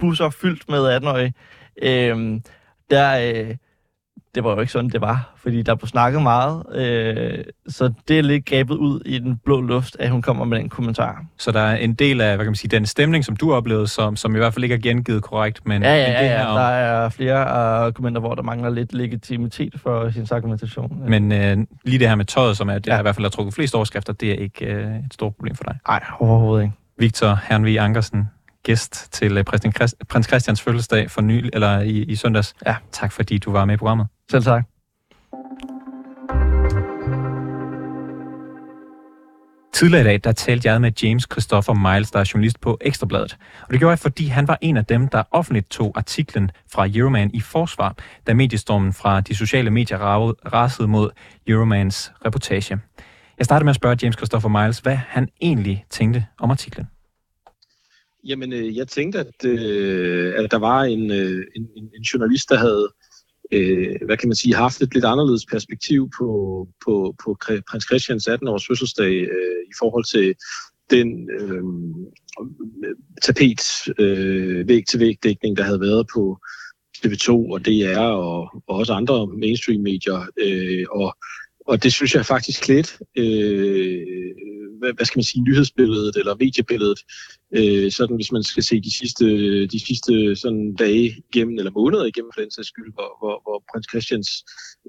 vikingebusser 0.00 0.30
fyldt 0.30 0.68
med 0.68 0.96
18-årige. 0.96 1.34
Øh, 1.82 2.40
der, 2.90 3.32
øh, 3.48 3.56
det 4.34 4.44
var 4.44 4.50
jo 4.54 4.60
ikke 4.60 4.72
sådan, 4.72 4.90
det 4.90 5.00
var, 5.00 5.32
fordi 5.36 5.62
der 5.62 5.74
blev 5.74 5.88
snakket 5.88 6.22
meget. 6.22 6.62
Øh, 6.74 7.44
så 7.68 7.92
det 8.08 8.18
er 8.18 8.22
lidt 8.22 8.44
gabet 8.44 8.74
ud 8.74 9.00
i 9.06 9.18
den 9.18 9.36
blå 9.44 9.60
luft, 9.60 9.96
at 9.98 10.10
hun 10.10 10.22
kommer 10.22 10.44
med 10.44 10.58
den 10.58 10.68
kommentar. 10.68 11.24
Så 11.38 11.52
der 11.52 11.60
er 11.60 11.76
en 11.76 11.94
del 11.94 12.20
af, 12.20 12.28
hvad 12.36 12.44
kan 12.44 12.50
man 12.50 12.54
sige, 12.54 12.68
den 12.70 12.86
stemning, 12.86 13.24
som 13.24 13.36
du 13.36 13.52
oplevede, 13.54 13.86
som, 13.86 14.16
som 14.16 14.34
i 14.34 14.38
hvert 14.38 14.54
fald 14.54 14.64
ikke 14.64 14.74
er 14.74 14.78
gengivet 14.78 15.22
korrekt, 15.22 15.66
men, 15.66 15.82
Ja, 15.82 15.94
ja, 15.96 16.10
ja, 16.12 16.26
ja. 16.26 16.46
om, 16.46 16.56
der 16.56 16.62
er 16.62 17.08
flere 17.08 17.44
argumenter, 17.46 18.20
hvor 18.20 18.34
der 18.34 18.42
mangler 18.42 18.70
lidt 18.70 18.92
legitimitet 18.94 19.74
for 19.80 20.08
hendes 20.08 20.32
argumentation. 20.32 21.02
Men 21.08 21.32
øh, 21.32 21.56
lige 21.84 21.98
det 21.98 22.08
her 22.08 22.14
med 22.14 22.24
tøjet, 22.24 22.56
som 22.56 22.68
er 22.68 22.74
det, 22.74 22.86
Ja. 22.86 22.92
der 22.92 22.98
i 22.98 23.02
hvert 23.02 23.14
fald 23.14 23.24
har 23.24 23.30
trukket 23.30 23.54
flest 23.54 23.74
overskrifter, 23.74 24.12
det 24.12 24.30
er 24.30 24.34
ikke 24.34 24.66
øh, 24.66 24.96
et 24.96 25.14
stort 25.14 25.34
problem 25.36 25.54
for 25.56 25.64
dig. 25.64 25.76
Nej, 25.88 26.00
overhovedet 26.18 26.62
ikke. 26.64 26.74
Victor 26.98 27.38
Hernvig 27.48 27.78
Ankersen, 27.78 28.28
gæst 28.62 29.12
til 29.12 29.38
øh, 29.38 29.44
prins, 29.44 29.76
Christ, 29.76 29.94
prins 30.08 30.26
Christians 30.26 30.62
fødselsdag 30.62 31.10
for 31.10 31.20
ny, 31.20 31.50
eller 31.52 31.80
i, 31.80 32.02
i 32.02 32.14
søndags. 32.16 32.54
Ja. 32.66 32.76
Tak 32.92 33.12
fordi 33.12 33.38
du 33.38 33.52
var 33.52 33.64
med 33.64 33.74
i 33.74 33.76
programmet. 33.76 34.06
Selv 34.30 34.42
tak. 34.42 34.64
Tidligere 39.80 40.00
i 40.00 40.04
dag, 40.04 40.20
der 40.24 40.32
talte 40.32 40.68
jeg 40.68 40.80
med 40.80 40.92
James 41.02 41.28
Christopher 41.32 41.74
Miles, 41.74 42.10
der 42.10 42.20
er 42.20 42.30
journalist 42.34 42.60
på 42.60 42.78
Ekstrabladet. 42.80 43.36
Og 43.62 43.70
det 43.70 43.78
gjorde 43.78 43.90
jeg, 43.90 43.98
fordi 43.98 44.26
han 44.26 44.48
var 44.48 44.58
en 44.60 44.76
af 44.76 44.84
dem, 44.84 45.08
der 45.08 45.22
offentligt 45.30 45.70
tog 45.70 45.92
artiklen 45.96 46.50
fra 46.72 46.88
Euroman 46.94 47.30
i 47.34 47.40
forsvar, 47.40 47.96
da 48.26 48.34
mediestormen 48.34 48.92
fra 48.92 49.20
de 49.20 49.34
sociale 49.36 49.70
medier 49.70 49.98
rasede 50.52 50.88
mod 50.88 51.10
Euromans 51.46 52.12
reportage. 52.26 52.80
Jeg 53.38 53.44
starter 53.44 53.64
med 53.64 53.70
at 53.70 53.76
spørge 53.76 53.96
James 54.02 54.16
Christopher 54.16 54.62
Miles, 54.62 54.78
hvad 54.78 54.96
han 54.96 55.28
egentlig 55.40 55.84
tænkte 55.90 56.26
om 56.38 56.50
artiklen. 56.50 56.88
Jamen, 58.24 58.52
øh, 58.52 58.76
jeg 58.76 58.88
tænkte, 58.88 59.18
at, 59.18 59.44
øh, 59.44 60.34
at 60.36 60.50
der 60.50 60.58
var 60.58 60.82
en, 60.82 61.10
øh, 61.10 61.46
en, 61.56 61.68
en, 61.96 62.02
journalist, 62.02 62.48
der 62.48 62.56
havde, 62.56 62.88
øh, 63.52 63.96
hvad 64.06 64.16
kan 64.16 64.28
man 64.28 64.36
sige, 64.36 64.54
haft 64.54 64.82
et 64.82 64.94
lidt 64.94 65.04
anderledes 65.04 65.46
perspektiv 65.46 66.10
på, 66.18 66.28
på, 66.84 67.14
på 67.24 67.36
prins 67.70 67.84
Christians 67.84 68.28
18-års 68.28 68.66
fødselsdag 68.66 69.12
øh, 69.12 69.60
i 69.70 69.74
forhold 69.78 70.04
til 70.04 70.34
den 70.90 71.30
øh, 71.40 71.62
tapet 73.22 73.62
øh, 73.98 74.68
væg-til-væg-dækning, 74.68 75.56
der 75.56 75.62
havde 75.62 75.80
været 75.80 76.06
på 76.14 76.38
TV2 76.98 77.30
og 77.30 77.64
DR 77.66 77.98
og, 77.98 78.62
og 78.66 78.76
også 78.76 78.92
andre 78.92 79.26
mainstream-medier. 79.26 80.26
Øh, 80.36 80.86
og, 80.90 81.16
og 81.66 81.82
det 81.82 81.92
synes 81.92 82.14
jeg 82.14 82.26
faktisk 82.26 82.68
lidt, 82.68 82.98
øh, 83.16 84.06
hvad, 84.80 84.92
hvad 84.96 85.06
skal 85.06 85.18
man 85.18 85.30
sige, 85.30 85.42
nyhedsbilledet 85.48 86.16
eller 86.16 86.34
mediebilledet, 86.44 87.00
øh, 87.58 87.90
sådan 87.98 88.16
hvis 88.16 88.32
man 88.32 88.42
skal 88.42 88.62
se 88.62 88.80
de 88.80 88.92
sidste, 88.98 89.26
de 89.74 89.80
sidste 89.86 90.12
sådan 90.42 90.74
dage 90.74 91.06
igennem, 91.28 91.58
eller 91.58 91.78
måneder 91.80 92.04
igennem 92.04 92.30
for 92.34 92.40
den 92.40 92.50
sags 92.50 92.68
skyld, 92.68 92.92
hvor, 92.96 93.10
hvor, 93.20 93.36
hvor 93.44 93.56
prins 93.70 93.86
Christians, 93.92 94.28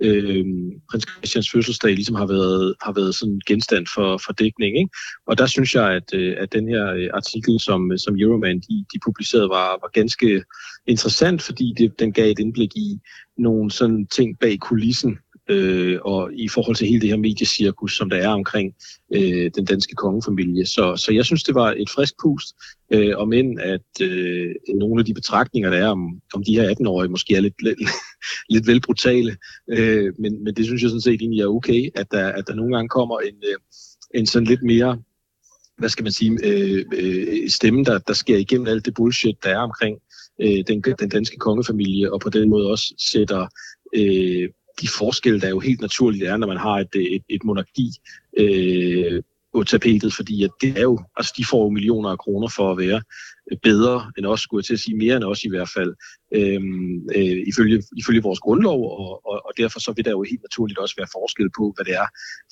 øh, 0.06 0.46
prins 0.90 1.06
Christians 1.18 1.52
fødselsdag 1.52 1.94
ligesom 1.96 2.16
har 2.16 2.28
været, 2.36 2.76
har 2.86 2.94
været 3.00 3.16
sådan 3.16 3.40
genstand 3.48 3.86
for, 3.96 4.10
for 4.26 4.34
dækning. 4.34 4.74
Ikke? 4.82 4.92
Og 5.28 5.38
der 5.38 5.48
synes 5.56 5.76
jeg, 5.76 5.88
at, 6.00 6.08
øh, 6.14 6.36
at 6.44 6.54
den 6.54 6.66
her 6.74 6.86
øh, 7.00 7.10
artikel, 7.14 7.60
som, 7.60 7.80
som 7.98 8.20
Euroman 8.20 8.60
de, 8.60 8.76
de 8.94 9.00
publicerede, 9.06 9.50
var, 9.50 9.70
var 9.84 9.90
ganske 10.00 10.44
interessant, 10.88 11.42
fordi 11.42 11.74
det, 11.78 12.00
den 12.00 12.14
gav 12.14 12.32
et 12.32 12.40
indblik 12.40 12.72
i 12.76 13.00
nogle 13.38 13.72
sådan 13.72 14.08
ting 14.08 14.40
bag 14.40 14.60
kulissen, 14.60 15.18
øh, 15.52 16.00
og 16.02 16.34
i 16.34 16.48
forhold 16.48 16.76
til 16.76 16.88
hele 16.88 17.02
det 17.02 17.10
her 17.10 17.18
mediecirkus, 17.18 17.98
som 17.98 18.10
der 18.10 18.18
er 18.18 18.30
omkring 18.30 18.74
øh, 19.16 19.52
den 19.56 19.66
danske 19.66 19.96
kongefamilie. 19.96 20.66
Så, 20.66 20.96
så 20.98 21.12
jeg 21.12 21.26
synes, 21.26 21.44
det 21.44 21.56
var 21.56 21.74
et 21.78 21.90
frisk 21.90 22.14
pust, 22.22 22.56
øh, 22.94 23.18
om 23.18 23.34
end 23.34 23.60
at 23.60 24.02
øh, 24.02 24.56
nogle 24.76 25.02
af 25.02 25.06
de 25.06 25.14
betragtninger, 25.14 25.70
der 25.70 25.78
er 25.78 25.88
om, 25.88 26.22
om 26.34 26.44
de 26.44 26.54
her 26.54 26.70
18-årige, 26.70 27.12
måske 27.12 27.36
er 27.36 27.42
lidt, 27.42 27.62
lidt, 27.62 27.80
lidt 28.54 28.68
vel 28.68 28.82
brutale, 28.82 29.38
øh, 29.70 30.14
men, 30.20 30.44
men 30.44 30.56
det 30.56 30.66
synes 30.66 30.82
jeg 30.82 30.90
sådan 30.90 31.02
set 31.02 31.22
egentlig 31.22 31.42
er 31.42 31.48
okay, 31.48 31.90
at 31.96 32.08
der, 32.12 32.28
at 32.28 32.48
der 32.48 32.56
nogle 32.56 32.76
gange 32.76 32.90
kommer 32.90 33.20
en, 33.20 33.36
øh, 33.50 33.58
en 34.14 34.26
sådan 34.26 34.48
lidt 34.48 34.64
mere 34.64 34.98
hvad 35.78 35.90
skal 35.90 36.04
man 36.04 36.12
sige, 36.12 36.38
øh, 36.44 36.86
øh, 36.94 37.50
stemme, 37.50 37.84
der, 37.84 37.98
der 38.00 38.14
sker 38.14 38.38
igennem 38.38 38.68
alt 38.68 38.86
det 38.86 38.94
bullshit, 38.94 39.44
der 39.44 39.50
er 39.50 39.58
omkring 39.58 39.98
øh, 40.42 40.64
den, 40.68 40.82
den 41.00 41.10
danske 41.10 41.38
kongefamilie, 41.38 42.14
og 42.14 42.20
på 42.20 42.30
den 42.30 42.50
måde 42.50 42.72
også 42.72 42.94
sætter 43.12 43.48
øh, 43.96 44.50
de 44.82 44.88
forskelle, 44.88 45.42
der 45.42 45.50
jo 45.50 45.60
helt 45.60 45.82
naturligt 45.82 46.24
er, 46.24 46.38
når 46.38 46.48
man 46.48 46.58
har 46.58 46.76
et, 46.80 46.96
et, 46.96 47.24
et 47.30 47.44
monarki 47.44 47.90
øh, 48.38 49.24
på 49.54 49.64
tapetet, 49.64 50.14
fordi 50.14 50.44
at 50.44 50.50
det 50.62 50.78
er 50.78 50.82
jo, 50.82 51.00
altså 51.18 51.34
de 51.38 51.46
får 51.46 51.64
jo 51.64 51.70
millioner 51.70 52.10
af 52.10 52.18
kroner 52.18 52.48
for 52.48 52.72
at 52.72 52.78
være 52.78 53.02
bedre 53.64 54.12
end 54.18 54.26
os, 54.26 54.42
skulle 54.42 54.60
jeg 54.60 54.66
til 54.66 54.74
at 54.74 54.80
sige, 54.80 54.98
mere 54.98 55.16
end 55.16 55.24
os 55.24 55.44
i 55.44 55.50
hvert 55.50 55.70
fald, 55.70 55.94
øhm, 56.36 57.10
øh, 57.16 57.44
ifølge, 57.48 57.84
ifølge 57.98 58.24
vores 58.24 58.40
grundlov, 58.40 58.80
og, 59.00 59.26
og, 59.26 59.42
og 59.46 59.52
derfor 59.58 59.80
så 59.80 59.94
vil 59.96 60.06
der 60.06 60.12
jo 60.12 60.22
helt 60.22 60.42
naturligt 60.42 60.80
også 60.80 60.96
være 60.98 61.08
forskel 61.12 61.50
på, 61.58 61.74
hvad 61.76 61.86
det 61.86 61.94
er 61.94 62.08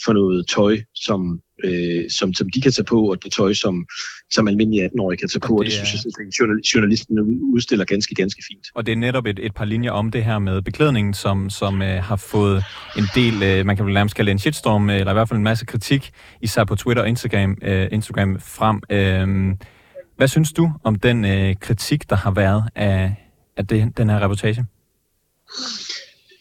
for 0.06 0.14
noget 0.14 0.48
tøj, 0.48 0.78
som, 0.96 1.42
øh, 1.64 2.10
som, 2.10 2.34
som 2.34 2.50
de 2.50 2.62
kan 2.62 2.72
tage 2.72 2.86
på, 2.86 3.12
og 3.12 3.24
det 3.24 3.32
tøj, 3.32 3.54
som, 3.54 3.86
som 4.32 4.48
almindelige 4.48 4.86
18-årige 4.86 5.18
kan 5.18 5.30
tage 5.30 5.40
på, 5.40 5.54
og 5.54 5.66
det, 5.66 5.74
og 5.74 5.80
det 5.80 5.88
synes 5.88 6.06
jeg, 6.06 6.28
at 6.28 6.34
journal- 6.40 6.62
journalisten 6.76 7.20
udstiller 7.54 7.86
ganske, 7.86 8.16
ganske 8.16 8.44
fint. 8.48 8.68
Og 8.76 8.86
det 8.86 8.92
er 8.92 8.96
netop 8.96 9.26
et, 9.26 9.40
et 9.40 9.54
par 9.54 9.66
linjer 9.66 9.92
om 9.92 10.12
det 10.12 10.24
her 10.24 10.40
med 10.40 10.62
beklædningen, 10.62 11.14
som, 11.14 11.50
som 11.50 11.82
øh, 11.82 12.04
har 12.04 12.16
fået 12.16 12.64
en 12.98 13.06
del, 13.16 13.44
øh, 13.44 13.66
man 13.66 13.76
kan 13.76 13.86
vel 13.86 13.94
nærmest 13.94 14.16
kalde 14.16 14.32
en 14.32 14.40
shitstorm, 14.40 14.90
øh, 14.90 15.00
eller 15.00 15.12
i 15.12 15.14
hvert 15.14 15.30
fald 15.30 15.38
en 15.38 15.44
masse 15.44 15.66
kritik, 15.66 16.12
især 16.42 16.64
på 16.64 16.76
Twitter 16.76 17.04
og 17.04 17.10
Instagram, 17.10 17.58
øh, 17.64 17.88
Instagram 17.92 18.40
frem. 18.40 18.82
Øh, 18.92 19.56
hvad 20.18 20.28
synes 20.28 20.54
du 20.54 20.72
om 20.84 20.96
den 20.96 21.26
øh, 21.26 21.56
kritik, 21.62 22.10
der 22.10 22.16
har 22.16 22.32
været 22.32 22.64
af, 22.76 23.16
af 23.58 23.68
det, 23.68 23.98
den 23.98 24.10
her 24.10 24.20
reportage? 24.24 24.66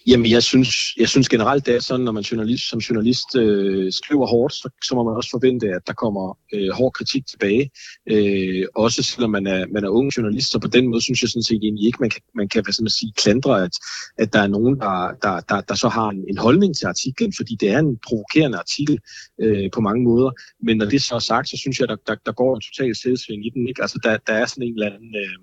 Jamen, 0.09 0.31
jeg 0.31 0.43
synes, 0.43 0.97
jeg 0.97 1.09
synes 1.09 1.29
generelt, 1.29 1.67
det 1.67 1.75
er 1.75 1.81
sådan, 1.81 2.05
når 2.05 2.13
man 2.13 2.23
journalist, 2.23 2.69
som 2.69 2.79
journalist 2.79 3.37
øh, 3.37 3.93
skriver 3.93 4.27
hårdt, 4.27 4.55
så, 4.55 4.69
så 4.85 4.95
må 4.95 5.03
man 5.03 5.17
også 5.17 5.31
forvente, 5.31 5.67
at 5.67 5.83
der 5.87 5.93
kommer 5.93 6.39
øh, 6.55 6.71
hård 6.73 6.93
kritik 6.93 7.27
tilbage. 7.27 7.71
Øh, 8.11 8.65
også 8.77 9.03
selvom 9.03 9.31
man 9.31 9.47
er, 9.47 9.67
man 9.75 9.85
er 9.85 9.89
ung 9.89 10.17
journalist, 10.17 10.51
så 10.51 10.59
på 10.59 10.69
den 10.69 10.89
måde 10.89 11.03
synes 11.03 11.23
jeg 11.23 11.31
sådan 11.31 11.43
set 11.43 11.61
egentlig 11.63 11.87
ikke, 11.87 11.99
man 12.01 12.11
kan, 12.11 12.23
man 12.35 12.49
kan 12.49 12.63
hvad 12.65 12.73
skal 12.73 12.83
man 12.83 12.91
sige, 12.91 13.13
klandre, 13.23 13.65
at, 13.65 13.75
at 14.19 14.33
der 14.33 14.41
er 14.41 14.47
nogen, 14.47 14.75
der, 14.81 15.15
der, 15.23 15.41
der, 15.41 15.61
der 15.61 15.75
så 15.75 15.89
har 15.89 16.09
en, 16.09 16.25
en 16.29 16.39
holdning 16.39 16.77
til 16.77 16.87
artiklen, 16.87 17.33
fordi 17.37 17.57
det 17.61 17.69
er 17.71 17.79
en 17.79 17.99
provokerende 18.09 18.59
artikel 18.59 18.99
øh, 19.43 19.71
på 19.75 19.81
mange 19.81 20.03
måder. 20.05 20.31
Men 20.63 20.77
når 20.77 20.87
det 20.87 21.03
så 21.03 21.15
er 21.15 21.19
sagt, 21.19 21.49
så 21.49 21.57
synes 21.57 21.81
jeg, 21.81 21.89
der, 21.89 21.97
der, 22.07 22.17
der 22.27 22.33
går 22.33 22.55
en 22.55 22.63
total 22.69 22.97
selvsving 22.97 23.47
i 23.47 23.51
den. 23.55 23.69
Ikke? 23.69 23.83
Altså, 23.83 23.99
der, 24.05 24.17
der 24.27 24.33
er 24.33 24.47
sådan 24.47 24.63
en 24.63 24.75
eller 24.75 24.95
anden... 24.95 25.15
Øh, 25.25 25.39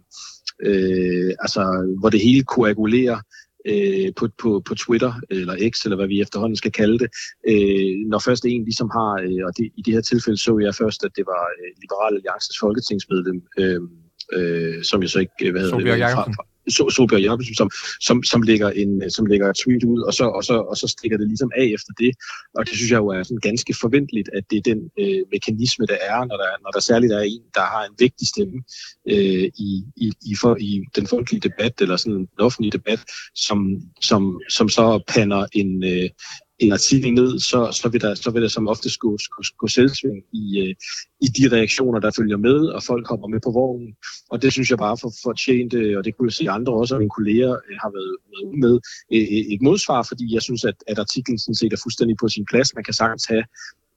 øh, 0.63 1.33
altså, 1.39 1.63
hvor 1.99 2.09
det 2.09 2.21
hele 2.21 2.43
koagulerer 2.43 3.19
øh, 3.71 4.07
på, 4.17 4.27
på, 4.41 4.49
på 4.67 4.73
Twitter, 4.75 5.13
eller 5.29 5.55
X, 5.71 5.83
eller 5.85 5.95
hvad 5.95 6.07
vi 6.07 6.21
efterhånden 6.21 6.55
skal 6.55 6.71
kalde 6.71 6.97
det, 6.99 7.09
øh, 7.51 7.93
når 8.11 8.19
først 8.19 8.45
en 8.45 8.63
ligesom 8.63 8.89
har, 8.97 9.11
øh, 9.25 9.41
og 9.47 9.51
det, 9.57 9.65
i 9.79 9.81
det 9.85 9.93
her 9.93 10.01
tilfælde 10.01 10.37
så 10.37 10.59
jeg 10.65 10.75
først, 10.75 11.03
at 11.07 11.11
det 11.17 11.25
var 11.33 11.43
øh, 11.59 11.69
Liberal 11.83 12.13
Alliances 12.15 12.57
folketingsmedlem, 12.63 13.39
øh, 13.61 13.81
øh, 14.37 14.83
som 14.83 15.01
jeg 15.01 15.09
så 15.09 15.19
ikke, 15.19 15.33
øh, 15.45 15.51
hvad 15.51 15.61
hedder 15.61 15.77
det, 15.77 15.85
fra- 16.15 16.31
fra- 16.37 16.47
So- 16.71 16.89
Solbjørg 16.89 17.21
Jacobsen, 17.21 17.55
som, 17.55 17.69
som, 18.01 18.23
som, 18.23 18.41
lægger 18.41 18.69
en, 18.69 19.11
som 19.11 19.25
lægger 19.25 19.49
et 19.49 19.55
tweet 19.55 19.83
ud, 19.83 20.01
og 20.01 20.13
så, 20.13 20.25
og, 20.25 20.43
så, 20.43 20.53
og 20.53 20.77
så 20.77 20.87
stikker 20.87 21.17
det 21.17 21.27
ligesom 21.27 21.51
af 21.57 21.67
efter 21.77 21.93
det. 21.97 22.11
Og 22.57 22.65
det 22.65 22.75
synes 22.75 22.91
jeg 22.91 22.97
jo 22.97 23.07
er 23.07 23.23
sådan 23.23 23.47
ganske 23.49 23.73
forventeligt, 23.81 24.29
at 24.37 24.43
det 24.49 24.57
er 24.57 24.61
den 24.71 24.79
øh, 24.99 25.21
mekanisme, 25.31 25.85
der 25.85 25.97
er, 26.01 26.25
når 26.25 26.37
der, 26.37 26.51
når 26.63 26.71
der 26.71 26.79
særligt 26.79 27.13
er 27.13 27.19
en, 27.19 27.43
der 27.53 27.61
har 27.61 27.83
en 27.85 27.95
vigtig 27.99 28.27
stemme 28.27 28.57
øh, 29.11 29.47
i, 29.67 29.69
i, 29.95 30.07
i, 30.31 30.35
for, 30.41 30.55
i 30.59 30.81
den 30.95 31.07
folkelige 31.07 31.41
debat, 31.41 31.81
eller 31.81 31.97
sådan 31.97 32.17
den 32.17 32.39
offentlige 32.39 32.71
debat, 32.71 33.01
som, 33.35 33.59
som, 34.01 34.41
som 34.49 34.69
så 34.69 35.03
panner 35.07 35.45
en, 35.53 35.83
øh, 35.83 36.09
en 36.59 36.71
artikel 36.71 37.13
ned, 37.13 37.39
så, 37.39 37.71
så, 37.71 37.89
vil 37.89 38.01
der, 38.01 38.15
så 38.15 38.31
vil 38.31 38.41
der 38.41 38.47
som 38.47 38.67
ofte 38.67 38.89
gå, 38.99 39.17
gå, 39.35 39.43
gå 39.57 39.67
selvsving 39.67 40.23
i, 40.33 40.59
øh, 40.59 40.75
i 41.21 41.27
de 41.37 41.55
reaktioner, 41.55 41.99
der 41.99 42.11
følger 42.17 42.37
med, 42.37 42.59
og 42.75 42.83
folk 42.83 43.05
kommer 43.05 43.27
med 43.27 43.39
på 43.43 43.51
vognen. 43.51 43.95
Og 44.29 44.41
det 44.41 44.53
synes 44.53 44.69
jeg 44.69 44.77
bare 44.77 44.97
for 44.97 45.11
fortjent, 45.23 45.73
og 45.97 46.05
det 46.05 46.17
kunne 46.17 46.27
jeg 46.27 46.33
se 46.33 46.49
andre 46.49 46.73
også, 46.73 46.95
og 46.95 46.99
mine 46.99 47.15
kolleger 47.17 47.51
øh, 47.51 47.75
har 47.83 47.91
været, 47.97 48.15
med 48.63 48.79
øh, 49.13 49.27
øh, 49.35 49.43
et 49.53 49.61
modsvar, 49.61 50.05
fordi 50.09 50.33
jeg 50.33 50.41
synes, 50.41 50.63
at, 50.65 50.77
at 50.87 50.99
artiklen 50.99 51.39
sådan 51.39 51.55
set 51.55 51.73
er 51.73 51.81
fuldstændig 51.83 52.17
på 52.21 52.27
sin 52.27 52.45
plads. 52.51 52.75
Man 52.75 52.83
kan 52.83 52.93
sagtens 52.93 53.25
have 53.25 53.43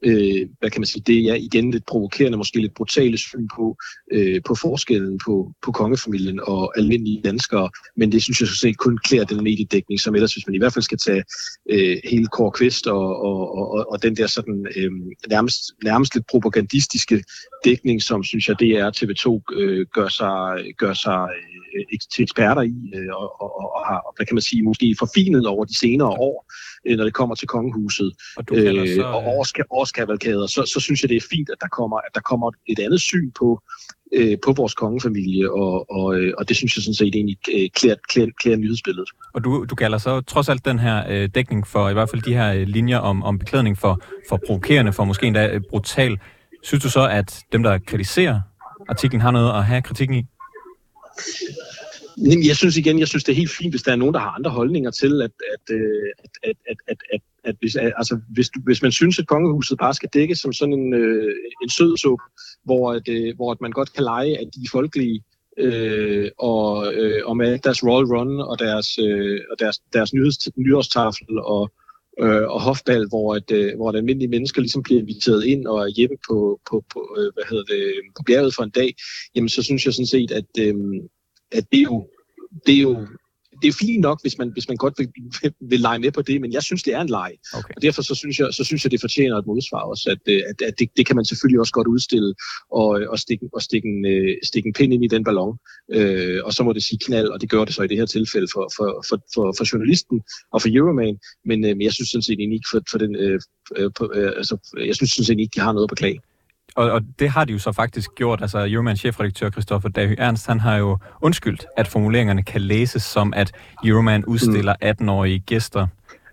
øh, 0.04 0.48
hvad 0.58 0.70
kan 0.70 0.80
man 0.80 0.86
sige, 0.86 1.02
det 1.06 1.18
er 1.24 1.34
igen 1.34 1.70
lidt 1.70 1.86
provokerende, 1.86 2.38
måske 2.38 2.60
lidt 2.60 2.74
brutale 2.74 3.18
syn 3.18 3.48
på, 3.56 3.76
øh, 4.12 4.40
på 4.46 4.54
forskellen 4.54 5.18
på, 5.26 5.52
på 5.62 5.72
kongefamilien 5.72 6.40
og 6.42 6.78
almindelige 6.78 7.22
danskere, 7.24 7.70
men 7.96 8.12
det 8.12 8.22
synes 8.22 8.40
jeg 8.40 8.48
så 8.48 8.56
set 8.56 8.78
kun 8.78 8.98
klæder 9.04 9.24
den 9.24 9.44
mediedækning, 9.44 10.00
som 10.00 10.14
ellers, 10.14 10.32
hvis 10.32 10.46
man 10.46 10.54
i 10.54 10.58
hvert 10.58 10.72
fald 10.72 10.82
skal 10.82 10.98
tage 10.98 11.22
øh, 11.70 11.96
hele 12.04 12.26
Kåre 12.26 12.52
Kvist 12.52 12.86
og, 12.86 13.22
og, 13.22 13.58
og, 13.58 13.92
og 13.92 14.02
den 14.02 14.16
der 14.16 14.26
sådan 14.26 14.66
øh, 14.76 14.90
nærmest, 15.28 15.58
nærmest 15.84 16.14
lidt 16.14 16.26
propagandistiske 16.26 17.24
dækning, 17.64 18.02
som 18.02 18.24
synes 18.24 18.48
jeg, 18.48 18.56
det 18.60 18.70
er 18.70 18.90
TV2 18.90 19.54
øh, 19.56 19.86
gør 19.94 20.08
sig, 20.08 20.74
gør 20.78 20.92
sig 20.92 21.28
øh, 21.38 21.57
til 22.14 22.22
eksperter 22.22 22.62
i, 22.62 22.76
øh, 22.94 23.08
og, 23.20 23.42
og, 23.42 23.50
og 23.76 23.86
har, 23.88 24.00
hvad 24.16 24.26
kan 24.26 24.34
man 24.34 24.42
sige, 24.42 24.62
måske 24.62 24.96
forfinet 24.98 25.46
over 25.46 25.64
de 25.64 25.78
senere 25.78 26.08
år, 26.08 26.52
øh, 26.86 26.96
når 26.96 27.04
det 27.04 27.14
kommer 27.14 27.34
til 27.34 27.48
kongehuset 27.48 28.12
Og 28.36 28.48
du 28.48 28.54
øh, 28.54 28.94
så, 28.94 29.02
og 29.02 29.22
årska- 29.38 29.68
årskavalkader, 29.70 30.46
så, 30.46 30.70
så 30.74 30.80
synes 30.80 31.02
jeg, 31.02 31.08
det 31.08 31.16
er 31.16 31.26
fint, 31.30 31.50
at 31.50 31.58
der 31.60 31.68
kommer, 31.68 31.96
at 31.96 32.12
der 32.14 32.20
kommer 32.20 32.50
et 32.66 32.78
andet 32.78 33.00
syn 33.00 33.30
på, 33.38 33.62
øh, 34.12 34.38
på 34.44 34.52
vores 34.52 34.74
kongefamilie, 34.74 35.52
og, 35.52 35.90
og, 35.90 36.16
øh, 36.16 36.32
og 36.38 36.48
det 36.48 36.56
synes 36.56 36.76
jeg 36.76 36.82
sådan 36.82 36.94
set 36.94 37.14
egentlig 37.14 37.38
øh, 37.54 37.68
klæder, 37.74 37.96
klæder, 38.08 38.30
klæder 38.40 38.56
nyhedsbilledet. 38.56 39.10
Og 39.34 39.44
du, 39.44 39.64
du 39.70 39.74
kalder 39.74 39.98
så 39.98 40.20
trods 40.20 40.48
alt 40.48 40.64
den 40.64 40.78
her 40.78 41.04
øh, 41.08 41.28
dækning 41.34 41.66
for, 41.66 41.88
i 41.88 41.92
hvert 41.92 42.10
fald 42.10 42.22
de 42.22 42.34
her 42.34 42.52
øh, 42.52 42.66
linjer 42.66 42.98
om, 42.98 43.22
om 43.22 43.38
beklædning 43.38 43.78
for, 43.78 44.00
for 44.28 44.40
provokerende, 44.46 44.92
for 44.92 45.04
måske 45.04 45.26
endda 45.26 45.48
øh, 45.54 45.60
brutal. 45.70 46.18
Synes 46.62 46.82
du 46.82 46.90
så, 46.90 47.08
at 47.08 47.44
dem, 47.52 47.62
der 47.62 47.78
kritiserer 47.86 48.40
artiklen, 48.88 49.20
har 49.20 49.30
noget 49.30 49.50
at 49.50 49.64
have 49.64 49.82
kritikken 49.82 50.16
i? 50.16 50.22
Jamen, 52.18 52.46
Jeg 52.46 52.56
synes 52.56 52.76
igen, 52.76 52.98
jeg 52.98 53.08
synes, 53.08 53.24
det 53.24 53.32
er 53.32 53.36
helt 53.36 53.50
fint, 53.50 53.72
hvis 53.72 53.82
der 53.82 53.92
er 53.92 53.96
nogen, 53.96 54.14
der 54.14 54.20
har 54.20 54.30
andre 54.30 54.50
holdninger 54.50 54.90
til, 54.90 55.22
at, 55.22 55.30
at, 55.54 55.74
øh, 55.74 55.80
at, 56.24 56.30
at, 56.42 56.56
at, 56.70 56.76
at, 56.88 56.98
at, 57.12 57.20
at 57.44 57.54
hvis, 57.60 57.76
øh, 57.76 57.92
altså, 57.96 58.20
hvis, 58.28 58.48
du, 58.48 58.60
hvis 58.64 58.82
man 58.82 58.92
synes, 58.92 59.18
at 59.18 59.26
kongehuset 59.26 59.78
bare 59.78 59.94
skal 59.94 60.08
dække 60.14 60.34
som 60.34 60.52
sådan 60.52 60.74
en, 60.74 60.94
øh, 60.94 61.34
en 61.62 61.70
sød 61.70 62.18
hvor, 62.64 62.92
at, 62.92 63.08
øh, 63.08 63.36
hvor 63.36 63.52
at 63.52 63.60
man 63.60 63.70
godt 63.70 63.92
kan 63.92 64.04
lege, 64.04 64.38
at 64.38 64.48
de 64.54 64.60
er 64.64 64.70
folkelige, 64.72 65.24
øh, 65.58 66.30
og, 66.38 66.94
øh, 66.94 67.20
og 67.24 67.36
med 67.36 67.58
deres 67.58 67.84
Royal 67.84 68.06
Run 68.06 68.40
og 68.40 68.58
deres, 68.58 68.98
øh, 68.98 69.40
og 69.50 69.58
deres, 69.58 69.78
deres 69.92 70.14
nyheds, 70.14 70.56
nyårstafel 70.56 71.38
og, 71.38 71.70
øh, 72.22 72.42
og 72.54 72.60
hofbal, 72.62 73.08
hvor, 73.08 73.34
at, 73.34 73.50
øh, 73.50 73.76
hvor 73.76 73.92
almindelige 73.92 74.28
mennesker 74.28 74.60
ligesom 74.60 74.82
bliver 74.82 75.00
inviteret 75.00 75.44
ind 75.44 75.66
og 75.66 75.78
er 75.80 75.94
hjemme 75.96 76.16
på, 76.28 76.60
på, 76.70 76.84
på, 76.92 77.16
øh, 77.18 77.32
hvad 77.34 77.44
hedder 77.50 77.64
det, 77.64 77.92
på 78.16 78.22
bjerget 78.26 78.54
for 78.54 78.62
en 78.62 78.70
dag, 78.70 78.94
jamen 79.34 79.48
så 79.48 79.62
synes 79.62 79.86
jeg 79.86 79.94
sådan 79.94 80.06
set, 80.06 80.30
at, 80.30 80.50
øh, 80.60 80.74
at 81.52 81.64
det 81.72 81.78
er 81.78 81.88
jo, 81.92 82.08
det 82.66 82.74
er 82.74 82.82
jo 82.82 83.06
det 83.62 83.68
er 83.68 83.72
fint 83.72 84.00
nok, 84.00 84.18
hvis 84.22 84.38
man, 84.38 84.48
hvis 84.52 84.68
man 84.68 84.76
godt 84.76 84.94
vil, 84.98 85.08
vil, 85.42 85.52
vil 85.70 85.80
lege 85.80 85.98
med 85.98 86.12
på 86.12 86.22
det, 86.22 86.40
men 86.40 86.52
jeg 86.52 86.62
synes, 86.62 86.82
det 86.82 86.94
er 86.94 87.00
en 87.00 87.08
leg. 87.08 87.32
Okay. 87.54 87.74
Og 87.76 87.82
derfor 87.82 88.02
så 88.02 88.14
synes, 88.14 88.38
jeg, 88.38 88.48
så 88.52 88.64
synes 88.64 88.84
jeg, 88.84 88.90
det 88.90 89.00
fortjener 89.00 89.36
et 89.36 89.46
modsvar 89.46 89.80
også, 89.80 90.10
at, 90.10 90.32
øh, 90.32 90.42
at, 90.50 90.62
at 90.68 90.74
det, 90.78 90.88
det 90.96 91.06
kan 91.06 91.16
man 91.16 91.24
selvfølgelig 91.24 91.60
også 91.60 91.72
godt 91.72 91.86
udstille 91.86 92.34
og, 92.72 92.88
og, 92.88 93.18
stikke, 93.18 93.48
og 93.52 93.62
stikke, 93.62 93.88
en, 93.88 94.06
øh, 94.06 94.36
stikke 94.44 94.66
en 94.66 94.72
pind 94.72 94.92
ind 94.94 95.04
i 95.04 95.08
den 95.08 95.24
ballon. 95.24 95.58
Øh, 95.92 96.40
og 96.44 96.52
så 96.52 96.62
må 96.62 96.72
det 96.72 96.82
sige 96.82 96.98
knald, 97.06 97.28
og 97.28 97.40
det 97.40 97.50
gør 97.50 97.64
det 97.64 97.74
så 97.74 97.82
i 97.82 97.88
det 97.88 97.96
her 97.96 98.06
tilfælde 98.06 98.48
for, 98.54 98.68
for, 98.76 99.04
for, 99.08 99.18
for, 99.34 99.54
for 99.58 99.64
journalisten 99.72 100.22
og 100.52 100.62
for 100.62 100.68
Euroman, 100.72 101.18
men, 101.44 101.64
øh, 101.64 101.70
men 101.76 101.82
jeg 101.82 101.92
synes 101.92 102.08
sådan 102.08 102.22
set 102.22 102.40
ikke 102.40 102.68
for, 102.70 102.80
for 102.90 102.98
den, 102.98 103.16
øh, 103.16 103.40
øh, 103.76 103.90
øh, 104.14 104.32
altså, 104.36 104.56
jeg 104.86 104.96
synes 104.96 105.10
sådan 105.10 105.24
set 105.24 105.40
ikke, 105.40 105.52
de 105.54 105.60
har 105.60 105.72
noget 105.72 105.88
på 105.88 105.94
klage. 105.94 106.20
Og, 106.78 106.90
og 106.90 107.00
det 107.18 107.28
har 107.30 107.44
de 107.44 107.52
jo 107.52 107.58
så 107.58 107.72
faktisk 107.72 108.10
gjort. 108.14 108.42
Altså, 108.42 108.66
Euromans 108.70 109.00
chefredaktør 109.00 109.50
Christoffer 109.50 109.88
Dahy 109.88 110.14
Ernst, 110.18 110.46
han 110.46 110.60
har 110.60 110.76
jo 110.76 110.98
undskyldt, 111.22 111.66
at 111.76 111.88
formuleringerne 111.88 112.42
kan 112.42 112.60
læses 112.60 113.02
som, 113.02 113.32
at 113.36 113.52
Euroman 113.84 114.24
udstiller 114.24 114.74
18-årige 114.84 115.38
gæster. 115.38 115.86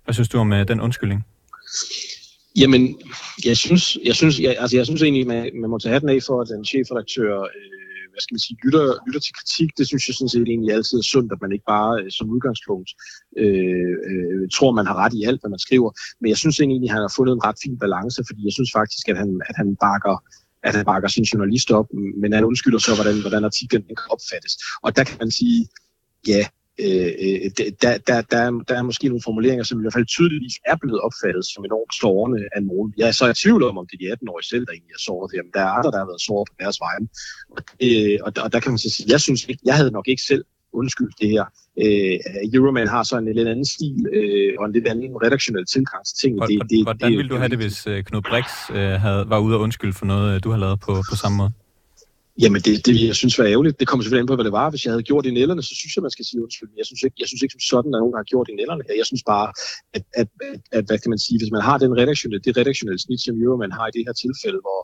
Hvad 0.03 0.13
synes 0.13 0.29
du 0.29 0.37
om 0.37 0.51
uh, 0.51 0.57
den 0.67 0.81
undskyldning? 0.81 1.25
Jamen, 2.57 2.99
jeg 3.45 3.57
synes, 3.57 3.97
jeg 4.05 4.15
synes, 4.15 4.39
jeg, 4.39 4.55
altså 4.59 4.77
jeg 4.77 4.85
synes 4.85 5.01
egentlig, 5.01 5.27
man, 5.27 5.51
man 5.61 5.69
må 5.69 5.79
tage 5.79 5.93
hatten 5.93 6.09
af 6.09 6.19
for, 6.27 6.41
at 6.41 6.47
den 6.47 6.65
chefredaktør, 6.65 7.41
øh, 7.41 7.75
hvad 8.11 8.21
skal 8.23 8.35
man 8.35 8.45
sige, 8.47 8.57
lytter, 8.65 8.85
lytter 9.07 9.21
til 9.23 9.33
kritik. 9.39 9.69
Det 9.77 9.85
synes 9.87 10.07
jeg 10.07 10.15
sådan 10.15 10.33
set 10.33 10.47
egentlig 10.53 10.71
altid 10.73 10.95
er 10.97 11.07
sundt, 11.13 11.31
at 11.35 11.41
man 11.41 11.51
ikke 11.55 11.69
bare 11.75 11.91
øh, 12.01 12.11
som 12.17 12.29
udgangspunkt 12.35 12.89
øh, 13.43 13.95
øh, 14.09 14.43
tror, 14.55 14.71
man 14.79 14.87
har 14.89 14.95
ret 15.03 15.13
i 15.19 15.23
alt, 15.29 15.39
hvad 15.41 15.51
man 15.55 15.65
skriver. 15.67 15.89
Men 16.19 16.27
jeg 16.33 16.37
synes 16.41 16.59
egentlig, 16.59 16.89
at 16.89 16.95
han 16.95 17.05
har 17.07 17.13
fundet 17.17 17.33
en 17.33 17.45
ret 17.47 17.59
fin 17.63 17.77
balance, 17.85 18.19
fordi 18.27 18.41
jeg 18.47 18.53
synes 18.57 18.71
faktisk, 18.79 19.05
at 19.11 19.17
han, 19.21 19.29
at 19.49 19.55
han 19.61 19.69
bakker 19.85 20.15
at 20.65 20.75
han 20.75 20.85
bakker 20.85 21.09
sin 21.09 21.23
journalist 21.23 21.71
op, 21.71 21.87
men 22.21 22.33
han 22.33 22.43
undskylder 22.43 22.79
så, 22.79 22.95
hvordan, 22.95 23.21
hvordan 23.21 23.43
artiklen 23.45 23.83
kan 23.87 24.09
opfattes. 24.15 24.53
Og 24.83 24.95
der 24.95 25.03
kan 25.03 25.17
man 25.19 25.31
sige, 25.31 25.67
ja, 26.27 26.41
øh, 26.85 27.11
øh 27.25 27.45
der, 27.57 27.97
der, 28.07 28.21
der, 28.31 28.37
er, 28.45 28.51
der 28.67 28.75
er 28.79 28.83
måske 28.89 29.07
nogle 29.07 29.25
formuleringer, 29.27 29.63
som 29.63 29.79
i 29.79 29.83
hvert 29.83 29.97
fald 29.97 30.05
tydeligvis 30.05 30.55
er 30.71 30.75
blevet 30.81 31.01
opfattet 31.07 31.43
som 31.51 31.65
enormt 31.65 31.93
sårende 32.01 32.41
af 32.55 32.61
nogen. 32.63 32.93
Jeg 32.97 33.07
er 33.07 33.15
så 33.19 33.25
i 33.29 33.33
tvivl 33.43 33.63
om, 33.63 33.77
om 33.77 33.87
det 33.87 33.95
er 33.95 34.01
de 34.03 34.13
18-årige 34.13 34.49
selv, 34.51 34.65
der 34.65 34.73
egentlig 34.73 34.95
er 34.99 35.03
såret. 35.09 35.33
Jamen, 35.35 35.51
der 35.55 35.61
er 35.67 35.71
andre, 35.77 35.91
der 35.91 35.99
har 36.01 36.09
været 36.11 36.25
såret 36.27 36.45
på 36.49 36.55
deres 36.61 36.77
vegne. 36.85 37.07
Og, 37.53 37.59
øh, 37.85 38.17
og, 38.25 38.29
der, 38.35 38.41
og 38.45 38.49
der 38.53 38.59
kan 38.59 38.71
man 38.71 38.81
så 38.85 38.89
sige, 38.95 39.07
jeg 39.13 39.21
synes 39.25 39.41
ikke, 39.51 39.61
jeg 39.69 39.75
havde 39.79 39.91
nok 39.97 40.07
ikke 40.07 40.23
selv 40.31 40.43
undskyldt 40.75 41.15
det 41.21 41.29
her. 41.29 41.45
Øh, 41.83 42.19
Euroman 42.53 42.87
har 42.87 43.03
så 43.03 43.17
en 43.17 43.33
lidt 43.33 43.47
anden 43.47 43.65
stil 43.65 44.05
øh, 44.13 44.53
og 44.59 44.65
en 44.65 44.73
lidt 44.73 44.87
anden 44.87 45.15
redaktionel 45.23 45.65
tilgang 45.65 46.05
til 46.05 46.15
tingene. 46.21 46.41
Og, 46.41 46.47
det, 46.47 46.69
det, 46.69 46.83
hvordan 46.83 47.11
ville 47.11 47.29
du 47.29 47.35
have 47.35 47.49
det, 47.49 47.57
hvis 47.57 47.87
uh, 47.87 47.99
Knud 48.07 48.21
Brix 48.21 48.45
uh, 48.69 48.75
havde, 48.75 49.25
var 49.29 49.39
ude 49.39 49.55
og 49.55 49.61
undskylde 49.61 49.93
for 49.93 50.05
noget, 50.05 50.35
uh, 50.35 50.43
du 50.43 50.49
har 50.49 50.57
lavet 50.57 50.79
på, 50.79 50.93
på 51.09 51.15
samme 51.15 51.37
måde? 51.37 51.51
Jamen, 52.43 52.61
det, 52.65 52.85
det 52.85 52.93
jeg 53.09 53.15
synes 53.15 53.39
var 53.39 53.45
ærgerligt. 53.45 53.79
Det 53.79 53.87
kommer 53.87 54.03
selvfølgelig 54.03 54.25
an 54.25 54.31
på, 54.31 54.35
hvad 54.35 54.47
det 54.49 54.57
var. 54.61 54.69
Hvis 54.69 54.85
jeg 54.85 54.91
havde 54.93 55.03
gjort 55.09 55.25
i 55.25 55.31
nælderne, 55.39 55.63
så 55.63 55.73
synes 55.79 55.95
jeg, 55.95 56.01
man 56.01 56.15
skal 56.15 56.25
sige 56.25 56.43
undskyld. 56.43 56.69
Jeg 56.81 56.85
synes 56.85 57.01
ikke, 57.03 57.17
jeg 57.19 57.27
synes 57.27 57.41
ikke 57.41 57.55
som 57.55 57.65
sådan, 57.73 57.91
at 57.95 57.99
nogen 58.03 58.17
har 58.19 58.25
gjort 58.31 58.47
i 58.51 58.55
nælderne. 58.59 58.83
Jeg 59.01 59.05
synes 59.09 59.23
bare, 59.33 59.47
at, 59.97 60.03
at, 60.21 60.27
at, 60.49 60.59
at, 60.77 60.83
hvad 60.87 60.99
kan 60.99 61.09
man 61.13 61.21
sige, 61.25 61.37
hvis 61.39 61.51
man 61.55 61.63
har 61.69 61.77
den 61.83 61.91
redaktionelle, 62.01 62.43
det 62.47 62.57
redaktionelle 62.61 63.01
snit, 63.05 63.21
som 63.25 63.41
Euroman 63.45 63.71
har 63.77 63.85
i 63.87 63.93
det 63.97 64.03
her 64.07 64.15
tilfælde, 64.23 64.59
hvor, 64.65 64.79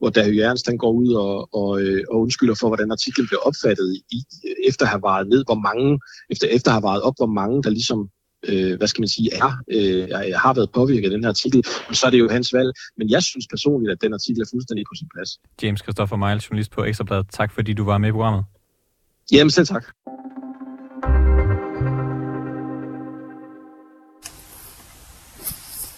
hvor 0.00 0.10
Dahy 0.16 0.36
Ernst 0.46 0.66
den 0.68 0.78
går 0.84 0.92
ud 1.02 1.10
og, 1.24 1.34
og, 1.60 1.70
øh, 1.82 2.02
og 2.10 2.16
undskylder 2.24 2.56
for, 2.60 2.66
hvordan 2.70 2.90
artiklen 2.96 3.26
blev 3.30 3.40
opfattet, 3.48 3.88
i, 4.16 4.18
efter 4.70 4.84
at 4.86 4.92
have 4.94 5.06
varet 5.10 5.26
ned, 5.32 5.42
hvor 5.48 5.60
mange, 5.68 5.88
efter, 6.32 6.46
efter 6.56 6.68
at 6.70 6.76
have 6.76 6.88
varet 6.90 7.02
op, 7.08 7.16
hvor 7.20 7.32
mange, 7.40 7.56
der 7.64 7.70
ligesom 7.78 8.00
øh, 8.48 8.78
hvad 8.78 8.88
skal 8.88 9.00
man 9.02 9.08
sige, 9.08 9.28
er, 9.34 9.50
øh, 9.76 10.08
har 10.36 10.54
været 10.54 10.70
påvirket 10.72 11.04
af 11.04 11.10
den 11.10 11.24
her 11.24 11.28
artikel, 11.28 11.64
så 11.92 12.06
er 12.06 12.10
det 12.10 12.18
jo 12.18 12.28
hans 12.30 12.52
valg. 12.54 12.72
Men 12.96 13.10
jeg 13.10 13.22
synes 13.22 13.46
personligt, 13.46 13.92
at 13.92 14.02
den 14.02 14.14
artikel 14.14 14.40
er 14.40 14.46
fuldstændig 14.52 14.84
på 14.90 14.94
sin 14.98 15.08
plads. 15.14 15.30
James 15.62 15.80
Christopher 15.80 16.16
Meil, 16.16 16.38
journalist 16.38 16.70
på 16.70 16.84
Ekstrabladet. 16.84 17.26
Tak 17.32 17.52
fordi 17.52 17.72
du 17.72 17.84
var 17.84 17.98
med 17.98 18.08
i 18.08 18.12
programmet. 18.12 18.44
Jamen 19.32 19.50
selv 19.50 19.66
tak. 19.66 19.84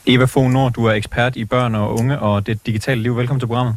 Eva 0.07 0.25
Fogh 0.25 0.51
Nord, 0.51 0.73
du 0.73 0.85
er 0.85 0.93
ekspert 0.93 1.37
i 1.37 1.45
børn 1.45 1.75
og 1.75 1.95
unge 1.95 2.19
og 2.19 2.47
det 2.47 2.67
digitale 2.67 3.03
liv. 3.03 3.17
Velkommen 3.17 3.41
til 3.41 3.47
programmet. 3.47 3.77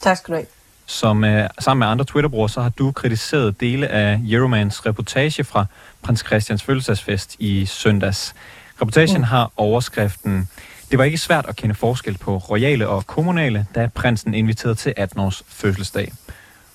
Tak 0.00 0.16
skal 0.16 0.32
du 0.32 0.36
have. 0.36 0.55
Som 0.86 1.24
uh, 1.24 1.30
sammen 1.58 1.78
med 1.78 1.86
andre 1.86 2.04
Twitter-brugere, 2.04 2.48
så 2.48 2.60
har 2.60 2.68
du 2.68 2.92
kritiseret 2.92 3.60
dele 3.60 3.88
af 3.88 4.20
Euromans 4.28 4.86
reportage 4.86 5.44
fra 5.44 5.66
prins 6.02 6.24
Christians 6.26 6.62
fødselsdagsfest 6.62 7.36
i 7.38 7.66
søndags. 7.66 8.34
Reportagen 8.82 9.16
mm. 9.16 9.22
har 9.22 9.52
overskriften 9.56 10.48
Det 10.90 10.98
var 10.98 11.04
ikke 11.04 11.18
svært 11.18 11.46
at 11.46 11.56
kende 11.56 11.74
forskel 11.74 12.18
på 12.18 12.36
royale 12.36 12.88
og 12.88 13.06
kommunale, 13.06 13.66
da 13.74 13.88
prinsen 13.94 14.34
inviterede 14.34 14.74
til 14.74 14.94
18-års 14.98 15.42
fødselsdag. 15.48 16.12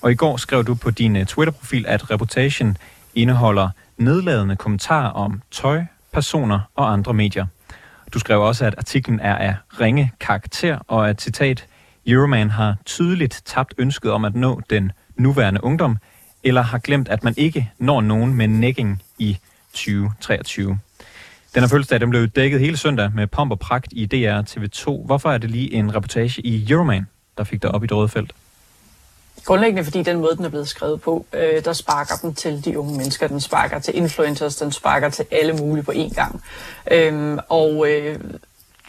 Og 0.01 0.11
i 0.11 0.15
går 0.15 0.37
skrev 0.37 0.63
du 0.63 0.75
på 0.75 0.91
din 0.91 1.15
uh, 1.15 1.23
Twitter-profil, 1.23 1.85
at 1.87 2.11
reportagen 2.11 2.77
indeholder 3.15 3.69
nedladende 3.97 4.55
kommentarer 4.55 5.09
om 5.09 5.41
tøj, 5.51 5.83
personer 6.13 6.59
og 6.75 6.93
andre 6.93 7.13
medier. 7.13 7.45
Du 8.13 8.19
skrev 8.19 8.41
også, 8.41 8.65
at 8.65 8.75
artiklen 8.77 9.19
er 9.19 9.35
af 9.35 9.55
ringe 9.79 10.11
karakter, 10.19 10.79
og 10.87 11.09
at 11.09 11.21
citat, 11.21 11.65
Euroman 12.07 12.49
har 12.49 12.75
tydeligt 12.85 13.41
tabt 13.45 13.73
ønsket 13.77 14.11
om 14.11 14.25
at 14.25 14.35
nå 14.35 14.61
den 14.69 14.91
nuværende 15.15 15.63
ungdom, 15.63 15.97
eller 16.43 16.61
har 16.61 16.77
glemt, 16.77 17.09
at 17.09 17.23
man 17.23 17.33
ikke 17.37 17.71
når 17.77 18.01
nogen 18.01 18.33
med 18.33 18.47
nækking 18.47 19.03
i 19.17 19.37
2023. 19.73 20.79
Den 21.55 21.63
her 21.63 21.67
fødselsdag 21.67 21.99
den 21.99 22.09
blev 22.09 22.27
dækket 22.27 22.59
hele 22.59 22.77
søndag 22.77 23.11
med 23.15 23.27
pomp 23.27 23.51
og 23.51 23.59
pragt 23.59 23.87
i 23.91 24.05
DR 24.05 24.41
TV2. 24.41 25.05
Hvorfor 25.05 25.31
er 25.31 25.37
det 25.37 25.49
lige 25.49 25.73
en 25.73 25.95
reportage 25.95 26.41
i 26.41 26.71
Euroman, 26.71 27.07
der 27.37 27.43
fik 27.43 27.61
dig 27.61 27.71
op 27.71 27.83
i 27.83 27.87
det 27.87 27.97
røde 27.97 28.09
felt? 28.09 28.33
Grundlæggende 29.45 29.83
fordi 29.83 30.03
den 30.03 30.17
måde, 30.17 30.35
den 30.35 30.45
er 30.45 30.49
blevet 30.49 30.67
skrevet 30.67 31.01
på, 31.01 31.25
øh, 31.33 31.63
der 31.65 31.73
sparker 31.73 32.15
den 32.21 32.35
til 32.35 32.65
de 32.65 32.79
unge 32.79 32.97
mennesker, 32.97 33.27
den 33.27 33.39
sparker 33.39 33.79
til 33.79 33.97
influencers, 33.97 34.55
den 34.55 34.71
sparker 34.71 35.09
til 35.09 35.25
alle 35.31 35.53
mulige 35.53 35.83
på 35.83 35.91
én 35.91 36.13
gang. 36.13 36.43
Øhm, 36.91 37.39
og 37.49 37.87
øh, 37.89 38.19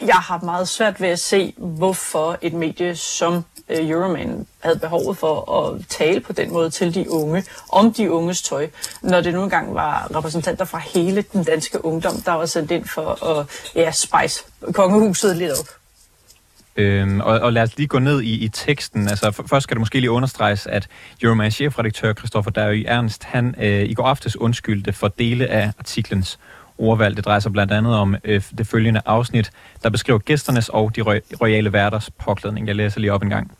jeg 0.07 0.15
har 0.15 0.39
meget 0.43 0.67
svært 0.67 1.01
ved 1.01 1.07
at 1.07 1.19
se, 1.19 1.53
hvorfor 1.57 2.37
et 2.41 2.53
medie 2.53 2.95
som 2.95 3.45
øh, 3.69 3.89
Euroman 3.89 4.47
havde 4.59 4.79
behovet 4.79 5.17
for 5.17 5.61
at 5.61 5.85
tale 5.89 6.19
på 6.19 6.33
den 6.33 6.53
måde 6.53 6.69
til 6.69 6.95
de 6.95 7.11
unge, 7.11 7.43
om 7.71 7.93
de 7.93 8.11
unges 8.11 8.41
tøj, 8.41 8.69
når 9.01 9.21
det 9.21 9.33
nu 9.33 9.43
engang 9.43 9.75
var 9.75 10.11
repræsentanter 10.15 10.65
fra 10.65 10.81
hele 10.93 11.21
den 11.21 11.43
danske 11.43 11.85
ungdom, 11.85 12.21
der 12.21 12.31
var 12.31 12.45
sendt 12.45 12.71
ind 12.71 12.85
for 12.85 13.25
at 13.25 13.47
ja, 13.75 13.91
spice 13.91 14.43
kongehuset 14.73 15.37
lidt 15.37 15.51
op. 15.51 15.67
Øhm, 16.75 17.21
og, 17.21 17.39
og 17.39 17.53
lad 17.53 17.63
os 17.63 17.77
lige 17.77 17.87
gå 17.87 17.99
ned 17.99 18.21
i, 18.21 18.43
i 18.43 18.47
teksten. 18.47 19.07
Altså, 19.07 19.31
for, 19.31 19.43
først 19.49 19.63
skal 19.63 19.75
det 19.75 19.79
måske 19.79 19.99
lige 19.99 20.11
understreges, 20.11 20.67
at 20.67 20.87
Euromans 21.21 21.53
chefredaktør 21.53 22.13
Christoffer 22.13 22.51
Dagy 22.51 22.85
Ernst, 22.87 23.23
han 23.23 23.55
øh, 23.57 23.83
i 23.83 23.93
går 23.93 24.03
aftes 24.03 24.37
undskyldte 24.37 24.93
for 24.93 25.07
dele 25.07 25.47
af 25.47 25.71
artiklens 25.79 26.39
ordvalg. 26.77 27.17
Det 27.17 27.25
drejer 27.25 27.39
sig 27.39 27.51
blandt 27.51 27.73
andet 27.73 27.95
om 27.95 28.15
øh, 28.23 28.41
det 28.57 28.67
følgende 28.67 29.01
afsnit, 29.05 29.51
der 29.83 29.89
beskriver 29.89 30.19
gæsternes 30.19 30.69
og 30.69 30.95
de 30.95 31.01
royale 31.41 31.73
værters 31.73 32.09
påklædning. 32.09 32.67
Jeg 32.67 32.75
læser 32.75 32.99
lige 32.99 33.13
op 33.13 33.23
en 33.23 33.29
gang. 33.29 33.51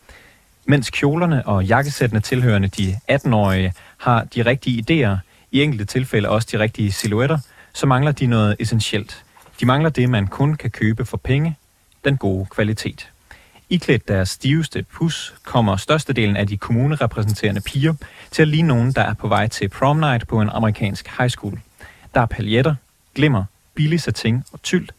Mens 0.65 0.89
kjolerne 0.89 1.47
og 1.47 1.65
jakkesættene 1.65 2.19
tilhørende 2.21 2.67
de 2.67 2.95
18-årige 3.11 3.73
har 3.97 4.23
de 4.23 4.45
rigtige 4.45 4.83
idéer, 4.83 5.17
i 5.51 5.61
enkelte 5.61 5.85
tilfælde 5.85 6.29
også 6.29 6.47
de 6.51 6.59
rigtige 6.59 6.91
silhuetter, 6.91 7.37
så 7.73 7.87
mangler 7.87 8.11
de 8.11 8.25
noget 8.25 8.55
essentielt. 8.59 9.23
De 9.59 9.65
mangler 9.65 9.89
det, 9.89 10.09
man 10.09 10.27
kun 10.27 10.55
kan 10.55 10.71
købe 10.71 11.05
for 11.05 11.17
penge, 11.17 11.57
den 12.05 12.17
gode 12.17 12.45
kvalitet. 12.45 13.09
Iklædt 13.69 14.07
deres 14.07 14.29
stiveste 14.29 14.85
pus 14.93 15.33
kommer 15.43 15.75
størstedelen 15.75 16.37
af 16.37 16.47
de 16.47 16.57
kommunerepræsenterende 16.57 17.61
piger 17.61 17.93
til 18.31 18.41
at 18.41 18.47
ligne 18.47 18.67
nogen, 18.67 18.91
der 18.91 19.01
er 19.01 19.13
på 19.13 19.27
vej 19.27 19.47
til 19.47 19.69
prom 19.69 19.97
night 19.97 20.27
på 20.27 20.41
en 20.41 20.49
amerikansk 20.49 21.17
high 21.17 21.29
school. 21.29 21.59
Der 22.13 22.21
er 22.21 22.25
paljetter, 22.25 22.75
glimmer, 23.15 23.45
billig 23.73 24.01
satin 24.01 24.43
og 24.51 24.61
tyld. 24.61 24.89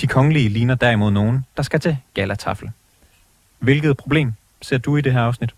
De 0.00 0.06
kongelige 0.06 0.48
ligner 0.48 0.74
derimod 0.74 1.10
nogen, 1.10 1.46
der 1.56 1.62
skal 1.62 1.80
til 1.80 1.96
galatafel. 2.14 2.70
Hvilket 3.58 3.96
problem 3.96 4.32
ser 4.62 4.78
du 4.78 4.96
i 4.96 5.00
det 5.00 5.12
her 5.12 5.20
afsnit? 5.20 5.50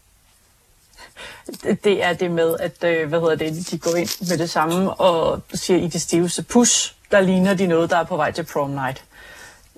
Det 1.84 2.04
er 2.04 2.12
det 2.12 2.30
med, 2.30 2.56
at 2.60 2.84
øh, 2.84 3.08
hvad 3.08 3.20
hedder 3.20 3.36
det, 3.36 3.70
de 3.70 3.78
går 3.78 3.96
ind 3.96 4.28
med 4.28 4.38
det 4.38 4.50
samme 4.50 4.94
og 4.94 5.42
siger 5.54 5.80
i 5.80 5.88
det 5.88 6.00
stiveste 6.00 6.42
pus, 6.42 6.96
der 7.10 7.20
ligner 7.20 7.54
de 7.54 7.66
noget, 7.66 7.90
der 7.90 7.96
er 7.96 8.04
på 8.04 8.16
vej 8.16 8.32
til 8.32 8.46
prom 8.52 8.70
night 8.70 9.04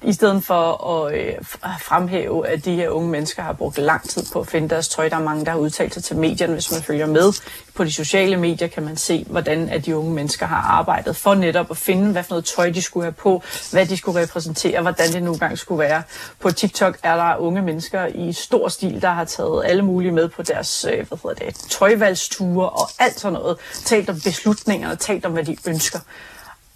i 0.03 0.13
stedet 0.13 0.45
for 0.45 0.91
at 0.91 1.15
øh, 1.15 1.35
fremhæve, 1.81 2.49
at 2.49 2.65
de 2.65 2.75
her 2.75 2.89
unge 2.89 3.11
mennesker 3.11 3.43
har 3.43 3.53
brugt 3.53 3.79
lang 3.79 4.09
tid 4.09 4.23
på 4.33 4.41
at 4.41 4.47
finde 4.47 4.69
deres 4.69 4.89
tøj. 4.89 5.09
Der 5.09 5.17
er 5.17 5.23
mange, 5.23 5.45
der 5.45 5.51
har 5.51 5.59
udtalt 5.59 5.95
sig 5.95 6.05
til 6.05 6.17
medierne, 6.17 6.53
hvis 6.53 6.73
man 6.73 6.83
følger 6.83 7.07
med. 7.07 7.33
På 7.75 7.85
de 7.85 7.93
sociale 7.93 8.37
medier 8.37 8.69
kan 8.69 8.83
man 8.83 8.97
se, 8.97 9.27
hvordan 9.31 9.69
at 9.69 9.87
de 9.87 9.97
unge 9.97 10.15
mennesker 10.15 10.47
har 10.47 10.57
arbejdet 10.57 11.17
for 11.17 11.35
netop 11.35 11.71
at 11.71 11.77
finde, 11.77 12.13
hvad 12.13 12.23
for 12.23 12.31
noget 12.31 12.45
tøj 12.45 12.71
de 12.71 12.83
skulle 12.83 13.05
have 13.05 13.13
på, 13.13 13.43
hvad 13.73 13.87
de 13.87 13.97
skulle 13.97 14.23
repræsentere, 14.23 14.83
hvordan 14.83 15.13
det 15.13 15.23
nogle 15.23 15.39
gange 15.39 15.57
skulle 15.57 15.79
være. 15.79 16.03
På 16.41 16.51
TikTok 16.51 16.99
er 17.03 17.17
der 17.17 17.37
unge 17.37 17.63
mennesker 17.63 18.07
i 18.07 18.33
stor 18.33 18.69
stil, 18.69 19.03
der 19.03 19.11
har 19.11 19.25
taget 19.25 19.65
alle 19.65 19.83
mulige 19.83 20.13
med 20.13 20.29
på 20.29 20.43
deres 20.43 20.87
øh, 20.93 21.09
hvad 21.09 21.19
hedder 21.23 21.47
det, 21.47 21.55
tøjvalgsture 21.71 22.69
og 22.69 22.89
alt 22.99 23.21
sådan 23.21 23.33
noget. 23.33 23.57
Talt 23.85 24.11
om 24.11 24.21
beslutningerne, 24.25 24.97
talt 24.97 25.25
om, 25.27 25.33
hvad 25.33 25.45
de 25.45 25.57
ønsker. 25.67 25.99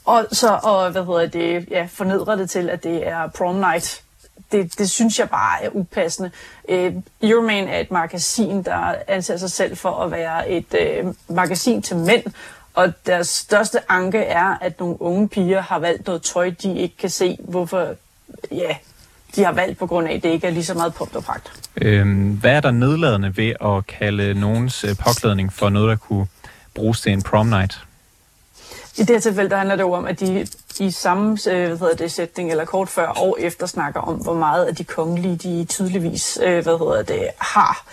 Og 0.05 0.27
så, 0.33 0.59
og 0.63 0.91
hvad 0.91 1.05
hedder 1.05 1.27
det, 1.27 1.69
ja, 1.71 1.89
fornedre 1.93 2.39
det 2.39 2.51
til, 2.51 2.71
at 2.71 2.85
det 2.85 3.09
er 3.09 3.29
prom 3.29 3.55
night. 3.55 4.03
Det, 4.53 4.79
det 4.79 4.91
synes 4.91 5.19
jeg 5.19 5.31
bare 5.31 5.65
er 5.65 5.69
upassende. 5.73 6.31
Øh, 6.69 6.93
Euroman 7.23 7.69
er 7.69 7.79
et 7.79 7.91
magasin, 7.91 8.63
der 8.63 8.95
anser 9.09 9.37
sig 9.37 9.51
selv 9.51 9.77
for 9.77 9.91
at 9.91 10.11
være 10.11 10.51
et 10.51 10.75
øh, 10.81 11.15
magasin 11.29 11.83
til 11.83 11.97
mænd, 11.97 12.23
og 12.75 12.93
deres 13.07 13.29
største 13.29 13.79
anke 13.89 14.19
er, 14.19 14.57
at 14.61 14.81
nogle 14.81 15.03
unge 15.03 15.29
piger 15.29 15.61
har 15.61 15.79
valgt 15.79 16.07
noget 16.07 16.23
tøj, 16.23 16.51
de 16.63 16.79
ikke 16.79 16.97
kan 16.97 17.11
se, 17.11 17.39
hvorfor 17.41 17.95
ja, 18.51 18.77
de 19.37 19.45
har 19.45 19.53
valgt 19.53 19.79
på 19.79 19.87
grund 19.87 20.09
af, 20.09 20.15
at 20.15 20.23
det 20.23 20.29
ikke 20.29 20.47
er 20.47 20.51
lige 20.51 20.65
så 20.65 20.75
meget 20.75 20.95
pomp 20.95 21.17
og 21.17 21.25
pragt. 21.25 21.53
Øhm, 21.77 22.33
hvad 22.33 22.53
er 22.53 22.61
der 22.61 22.71
nedladende 22.71 23.37
ved 23.37 23.53
at 23.61 23.87
kalde 23.87 24.35
nogens 24.35 24.85
øh, 24.85 24.97
påklædning 24.97 25.53
for 25.53 25.69
noget, 25.69 25.89
der 25.89 25.97
kunne 25.97 26.27
bruges 26.75 27.01
til 27.01 27.13
en 27.13 27.23
prom 27.23 27.47
night? 27.47 27.81
I 28.99 29.01
det 29.01 29.11
her 29.11 29.21
tilfælde 29.21 29.51
der 29.51 29.57
handler 29.57 29.77
det 29.77 29.83
jo 29.83 29.93
om, 29.93 30.07
at 30.07 30.21
de 30.21 30.47
i 30.81 30.91
samme 30.91 31.39
øh, 31.51 31.67
hvad 31.67 31.79
hedder 31.79 31.95
det, 31.95 32.13
sætning 32.13 32.51
eller 32.51 32.65
kort 32.65 32.89
før 32.89 33.07
og 33.07 33.37
efter 33.41 33.67
snakker 33.67 34.01
om, 34.01 34.15
hvor 34.15 34.35
meget 34.35 34.65
af 34.65 34.77
de 34.77 34.85
kongelige 34.85 35.37
de 35.37 35.65
tydeligvis 35.65 36.39
øh, 36.43 36.63
hvad 36.63 36.79
hedder 36.79 37.03
det, 37.03 37.29
har 37.39 37.85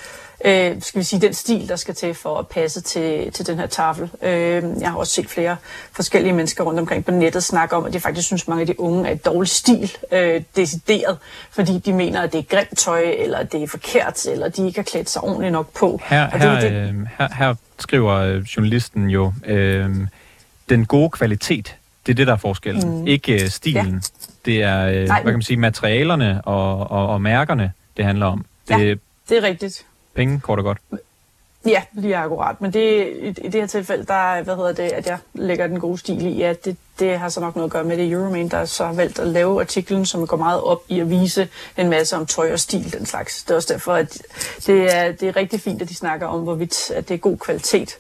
øh, 0.46 0.82
skal 0.82 1.00
vi 1.00 1.04
sige, 1.04 1.22
den 1.22 1.34
stil, 1.34 1.70
der 1.70 1.76
skal 1.76 1.96
til 1.96 2.14
for 2.14 2.38
at 2.38 2.48
passe 2.48 2.82
til, 2.82 3.32
til 3.32 3.48
den 3.48 3.60
her 3.60 3.68
tafel. 3.68 4.10
Øh, 4.22 4.64
jeg 4.80 4.92
har 4.92 4.98
også 4.98 5.14
set 5.14 5.30
flere 5.30 5.58
forskellige 5.92 6.34
mennesker 6.34 6.64
rundt 6.64 6.80
omkring 6.80 7.06
på 7.06 7.12
nettet 7.12 7.44
snakke 7.44 7.76
om, 7.76 7.86
at 7.86 7.94
de 7.94 8.00
faktisk 8.00 8.28
synes, 8.28 8.44
at 8.44 8.48
mange 8.48 8.62
af 8.62 8.68
de 8.68 8.80
unge 8.80 9.10
er 9.10 9.14
et 9.14 9.26
dårligt 9.26 9.52
stil, 9.52 9.92
øh, 10.12 10.42
decideret, 10.56 11.18
fordi 11.52 11.80
de 11.80 11.94
mener, 11.94 12.22
at 12.22 12.34
det 12.34 12.40
er 12.40 12.44
grimt 12.44 12.78
tøj, 12.78 13.02
eller 13.18 13.44
det 13.44 13.64
er 13.64 13.68
forkert, 13.68 14.26
eller 14.26 14.50
de 14.50 14.68
ikke 14.68 14.80
har 14.80 14.84
klædt 14.84 15.10
sig 15.10 15.24
ordentligt 15.24 15.52
nok 15.52 15.74
på. 15.74 16.00
Her, 16.04 16.38
her, 16.38 16.60
det, 16.60 16.72
øh, 16.72 16.96
her, 17.18 17.28
her 17.34 17.56
skriver 17.80 18.42
journalisten 18.58 19.10
jo, 19.10 19.34
øh, 19.46 19.96
den 20.70 20.86
gode 20.86 21.10
kvalitet, 21.10 21.76
det 22.06 22.12
er 22.12 22.16
det, 22.16 22.28
der 22.28 22.34
er 22.34 22.38
forskellen. 22.38 23.00
Mm. 23.00 23.08
Ikke 23.08 23.36
uh, 23.36 23.50
stilen. 23.50 23.94
Ja. 23.94 24.00
Det 24.46 24.64
er, 24.64 24.88
uh, 24.88 24.94
hvad 24.94 25.08
kan 25.08 25.34
man 25.34 25.42
sige, 25.42 25.58
materialerne 25.58 26.42
og, 26.42 26.92
og, 26.92 27.08
og 27.08 27.22
mærkerne, 27.22 27.72
det 27.98 28.06
handler 28.06 28.26
om. 28.26 28.46
Det, 28.68 28.80
ja, 28.80 28.96
det 29.30 29.38
er 29.38 29.42
rigtigt. 29.42 29.86
Penge, 30.16 30.40
kort 30.40 30.60
og 30.60 30.66
godt. 30.66 30.78
Ja, 31.66 31.82
lige 31.94 32.18
akkurat. 32.18 32.62
Men 32.62 32.74
det, 32.74 33.08
i, 33.22 33.28
i 33.28 33.32
det 33.32 33.54
her 33.54 33.68
tilfælde, 33.68 34.06
der 34.06 34.44
hvad 34.44 34.56
hedder 34.56 34.74
det, 34.74 34.84
at 34.84 35.08
jeg 35.08 35.18
lægger 35.34 35.68
den 35.68 35.80
gode 35.80 35.98
stil 35.98 36.26
i, 36.26 36.42
at 36.42 36.66
det, 36.66 36.78
det 37.00 37.20
har 37.20 37.30
så 37.30 37.40
nok 37.40 37.56
noget 37.56 37.68
at 37.68 37.72
gøre 37.72 37.84
med 37.84 37.98
det 37.98 38.12
Euroman, 38.12 38.48
der 38.48 38.66
så 38.66 38.86
har 38.86 38.94
valgt 38.94 39.20
at 39.20 39.28
lave 39.28 39.62
artiklen, 39.62 40.06
som 40.06 40.28
går 40.28 40.38
meget 40.38 40.62
op 40.62 40.84
i 40.90 41.00
at 41.00 41.10
vise 41.10 41.48
en 41.78 41.90
masse 41.90 42.16
om 42.16 42.26
tøj 42.26 42.54
og 42.54 42.60
stil, 42.60 42.94
den 42.94 43.06
slags. 43.06 43.44
Det 43.44 43.52
er 43.52 43.56
også 43.56 43.74
derfor, 43.74 43.94
at 43.94 44.22
det 44.68 44.96
er, 44.96 45.12
det 45.12 45.28
er 45.28 45.36
rigtig 45.36 45.62
fint, 45.62 45.82
at 45.82 45.90
de 45.90 45.96
snakker 45.96 46.28
om, 46.28 46.42
hvorvidt 46.42 46.92
at 46.92 47.08
det 47.10 47.14
er 47.14 47.18
god 47.18 47.38
kvalitet. 47.38 47.98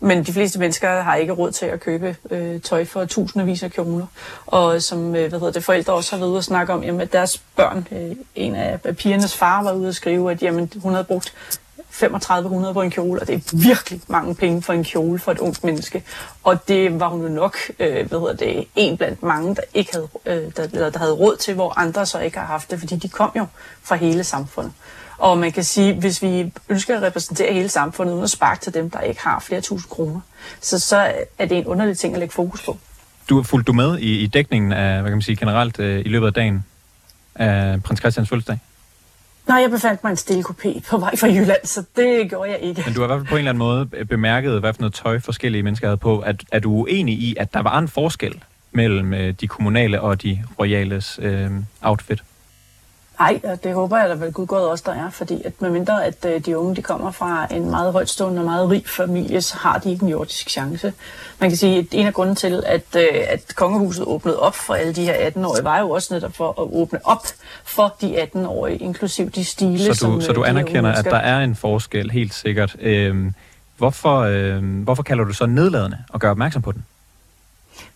Men 0.00 0.24
de 0.24 0.32
fleste 0.32 0.58
mennesker 0.58 1.02
har 1.02 1.16
ikke 1.16 1.32
råd 1.32 1.52
til 1.52 1.66
at 1.66 1.80
købe 1.80 2.16
øh, 2.30 2.60
tøj 2.60 2.84
for 2.84 3.04
tusindvis 3.04 3.62
af 3.62 3.72
kroner. 3.72 4.06
Og 4.46 4.82
som 4.82 5.16
øh, 5.16 5.28
hvad 5.28 5.38
hedder 5.38 5.52
det, 5.52 5.64
forældre 5.64 5.92
også 5.92 6.12
har 6.12 6.18
været 6.18 6.30
ude 6.30 6.38
og 6.38 6.44
snakke 6.44 6.72
om, 6.72 6.82
jamen, 6.82 7.00
at 7.00 7.12
deres 7.12 7.42
børn, 7.56 7.88
øh, 7.92 8.16
en 8.34 8.54
af 8.54 8.80
pigernes 8.96 9.36
far 9.36 9.62
var 9.62 9.72
ude 9.72 9.88
og 9.88 9.94
skrive, 9.94 10.30
at 10.30 10.42
jamen, 10.42 10.72
hun 10.82 10.92
havde 10.92 11.04
brugt 11.04 11.34
3500 11.98 12.74
på 12.74 12.82
en 12.82 12.90
kjole, 12.90 13.20
og 13.20 13.26
det 13.26 13.34
er 13.34 13.56
virkelig 13.56 14.00
mange 14.08 14.34
penge 14.34 14.62
for 14.62 14.72
en 14.72 14.84
kjole 14.84 15.18
for 15.18 15.32
et 15.32 15.38
ungt 15.38 15.64
menneske. 15.64 16.02
Og 16.44 16.68
det 16.68 17.00
var 17.00 17.08
hun 17.08 17.22
jo 17.22 17.28
nok, 17.28 17.56
øh, 17.78 18.08
hvad 18.08 18.18
hedder 18.18 18.36
det, 18.36 18.64
en 18.76 18.96
blandt 18.96 19.22
mange, 19.22 19.54
der 19.54 19.62
ikke 19.74 19.92
havde, 19.92 20.08
øh, 20.26 20.52
der, 20.56 20.62
eller 20.62 20.90
der 20.90 20.98
havde 20.98 21.12
råd 21.12 21.36
til, 21.36 21.54
hvor 21.54 21.78
andre 21.78 22.06
så 22.06 22.18
ikke 22.18 22.38
har 22.38 22.46
haft 22.46 22.70
det, 22.70 22.78
fordi 22.78 22.96
de 22.96 23.08
kom 23.08 23.30
jo 23.36 23.46
fra 23.82 23.96
hele 23.96 24.24
samfundet. 24.24 24.72
Og 25.18 25.38
man 25.38 25.52
kan 25.52 25.64
sige, 25.64 25.94
hvis 25.94 26.22
vi 26.22 26.52
ønsker 26.68 26.96
at 26.96 27.02
repræsentere 27.02 27.52
hele 27.52 27.68
samfundet 27.68 28.12
uden 28.12 28.24
at 28.24 28.30
sparke 28.30 28.60
til 28.60 28.74
dem, 28.74 28.90
der 28.90 29.00
ikke 29.00 29.20
har 29.20 29.40
flere 29.40 29.60
tusind 29.60 29.90
kroner, 29.90 30.20
så, 30.60 30.78
så 30.78 31.12
er 31.38 31.46
det 31.46 31.58
en 31.58 31.66
underlig 31.66 31.98
ting 31.98 32.14
at 32.14 32.20
lægge 32.20 32.32
fokus 32.32 32.62
på. 32.62 32.78
Du 33.28 33.42
fulgte 33.42 33.66
du 33.66 33.72
med 33.72 33.98
i, 33.98 34.18
i 34.18 34.26
dækningen 34.26 34.72
af, 34.72 35.00
hvad 35.00 35.10
kan 35.10 35.16
man 35.16 35.22
sige, 35.22 35.36
generelt 35.36 35.78
øh, 35.78 36.00
i 36.00 36.08
løbet 36.08 36.26
af 36.26 36.32
dagen 36.32 36.64
af 37.34 37.82
prins 37.82 38.00
Christians 38.00 38.28
fødselsdag? 38.28 38.58
Nej, 39.48 39.56
jeg 39.56 39.70
befandt 39.70 40.04
mig 40.04 40.10
en 40.10 40.16
stille 40.16 40.44
kopé 40.48 40.80
på 40.90 40.98
vej 40.98 41.16
fra 41.16 41.26
Jylland, 41.26 41.64
så 41.64 41.84
det 41.96 42.28
gjorde 42.28 42.50
jeg 42.50 42.58
ikke. 42.60 42.82
Men 42.86 42.94
du 42.94 43.00
har 43.00 43.06
i 43.06 43.08
hvert 43.08 43.18
fald 43.20 43.28
på 43.28 43.34
en 43.34 43.38
eller 43.38 43.50
anden 43.50 43.58
måde 43.58 43.86
bemærket, 44.06 44.60
hvad 44.60 44.72
for 44.72 44.80
noget 44.80 44.94
tøj 44.94 45.18
forskellige 45.20 45.62
mennesker 45.62 45.86
havde 45.86 45.96
på. 45.96 46.22
Er, 46.26 46.32
er 46.52 46.58
du 46.58 46.72
uenig 46.72 47.14
i, 47.14 47.36
at 47.40 47.54
der 47.54 47.62
var 47.62 47.78
en 47.78 47.88
forskel 47.88 48.42
mellem 48.72 49.14
øh, 49.14 49.34
de 49.40 49.48
kommunale 49.48 50.00
og 50.00 50.22
de 50.22 50.42
royales 50.58 51.18
øh, 51.22 51.50
outfit? 51.82 52.22
Nej, 53.18 53.40
det 53.64 53.74
håber 53.74 53.98
jeg 53.98 54.08
da 54.08 54.14
vel 54.14 54.32
Gud 54.32 54.46
også, 54.48 54.84
der 54.86 54.92
er, 54.92 55.10
fordi 55.10 55.42
at 55.44 55.52
medmindre 55.62 56.04
at 56.04 56.24
øh, 56.28 56.40
de 56.46 56.58
unge 56.58 56.76
de 56.76 56.82
kommer 56.82 57.10
fra 57.10 57.46
en 57.50 57.70
meget 57.70 57.92
højtstående 57.92 58.40
og 58.40 58.44
meget 58.44 58.70
rig 58.70 58.82
familie, 58.86 59.42
så 59.42 59.56
har 59.56 59.78
de 59.78 59.90
ikke 59.90 60.02
en 60.02 60.08
jordisk 60.08 60.50
chance. 60.50 60.92
Man 61.40 61.50
kan 61.50 61.56
sige, 61.56 61.78
at 61.78 61.86
en 61.92 62.06
af 62.06 62.14
grunden 62.14 62.36
til, 62.36 62.62
at, 62.66 62.96
øh, 62.96 63.08
at 63.28 63.52
kongehuset 63.56 64.04
åbnede 64.04 64.40
op 64.40 64.54
for 64.54 64.74
alle 64.74 64.92
de 64.92 65.04
her 65.04 65.30
18-årige, 65.30 65.64
var 65.64 65.78
jo 65.78 65.90
også 65.90 66.14
netop 66.14 66.36
for 66.36 66.48
at 66.48 66.68
åbne 66.72 66.98
op 67.04 67.26
for 67.64 67.96
de 68.00 68.22
18-årige, 68.22 68.76
inklusiv 68.76 69.30
de 69.30 69.44
stile, 69.44 69.78
så 69.78 69.88
du, 69.88 69.94
som 69.94 70.20
Så 70.20 70.32
du 70.32 70.42
øh, 70.42 70.48
anerkender, 70.48 70.92
at 70.92 71.04
der 71.04 71.16
er 71.16 71.40
en 71.40 71.54
forskel, 71.54 72.10
helt 72.10 72.34
sikkert. 72.34 72.76
Øhm, 72.80 73.34
hvorfor, 73.76 74.18
øh, 74.18 74.82
hvorfor 74.82 75.02
kalder 75.02 75.24
du 75.24 75.32
så 75.32 75.46
nedladende 75.46 75.98
og 76.10 76.20
gør 76.20 76.30
opmærksom 76.30 76.62
på 76.62 76.72
den? 76.72 76.84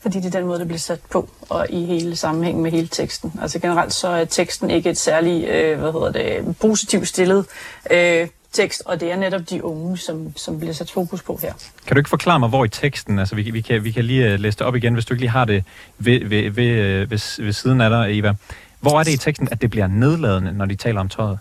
Fordi 0.01 0.19
det 0.19 0.27
er 0.27 0.39
den 0.39 0.47
måde, 0.47 0.59
det 0.59 0.67
bliver 0.69 0.79
sat 0.79 1.01
på, 1.11 1.29
og 1.49 1.67
i 1.71 1.85
hele 1.85 2.17
sammenhæng 2.17 2.63
med 2.63 2.71
hele 2.71 2.89
teksten. 2.89 3.33
Altså 3.43 3.59
generelt 3.59 3.93
så 3.93 4.09
er 4.09 4.25
teksten 4.25 4.71
ikke 4.71 4.91
et 4.91 4.99
særligt, 4.99 5.49
øh, 5.49 5.79
hvad 5.79 5.93
hedder 5.93 6.13
det, 6.13 6.57
positivt 6.57 7.09
stillet 7.09 7.47
øh, 7.91 8.29
tekst, 8.53 8.83
og 8.87 9.01
det 9.01 9.13
er 9.13 9.17
netop 9.17 9.51
de 9.51 9.65
unge, 9.65 9.99
som, 9.99 10.37
som 10.37 10.59
bliver 10.59 10.73
sat 10.73 10.91
fokus 10.91 11.23
på 11.23 11.39
her. 11.43 11.53
Kan 11.87 11.95
du 11.95 11.99
ikke 11.99 12.11
forklare 12.11 12.39
mig, 12.39 12.49
hvor 12.49 12.65
i 12.65 12.69
teksten, 12.69 13.19
altså 13.19 13.35
vi, 13.35 13.43
vi, 13.51 13.61
kan, 13.61 13.85
vi 13.85 13.91
kan 13.91 14.05
lige 14.05 14.33
øh, 14.33 14.41
læse 14.41 14.59
det 14.59 14.67
op 14.67 14.77
igen, 14.77 14.95
hvis 14.95 15.05
du 15.05 15.15
ikke 15.15 15.23
lige 15.23 15.31
har 15.31 15.45
det 15.45 15.65
ved, 15.99 16.25
ved, 16.25 16.51
ved, 16.51 16.69
øh, 16.69 17.11
ved, 17.11 17.43
ved 17.45 17.53
siden 17.53 17.81
af 17.81 17.91
dig, 17.91 18.19
Eva. 18.19 18.35
Hvor 18.81 19.01
er 19.01 19.03
det 19.03 19.13
i 19.13 19.17
teksten, 19.17 19.49
at 19.51 19.63
det 19.63 19.71
bliver 19.71 19.87
nedladende, 19.87 20.53
når 20.53 20.65
de 20.65 20.75
taler 20.75 21.01
om 21.01 21.09
tøjet? 21.09 21.39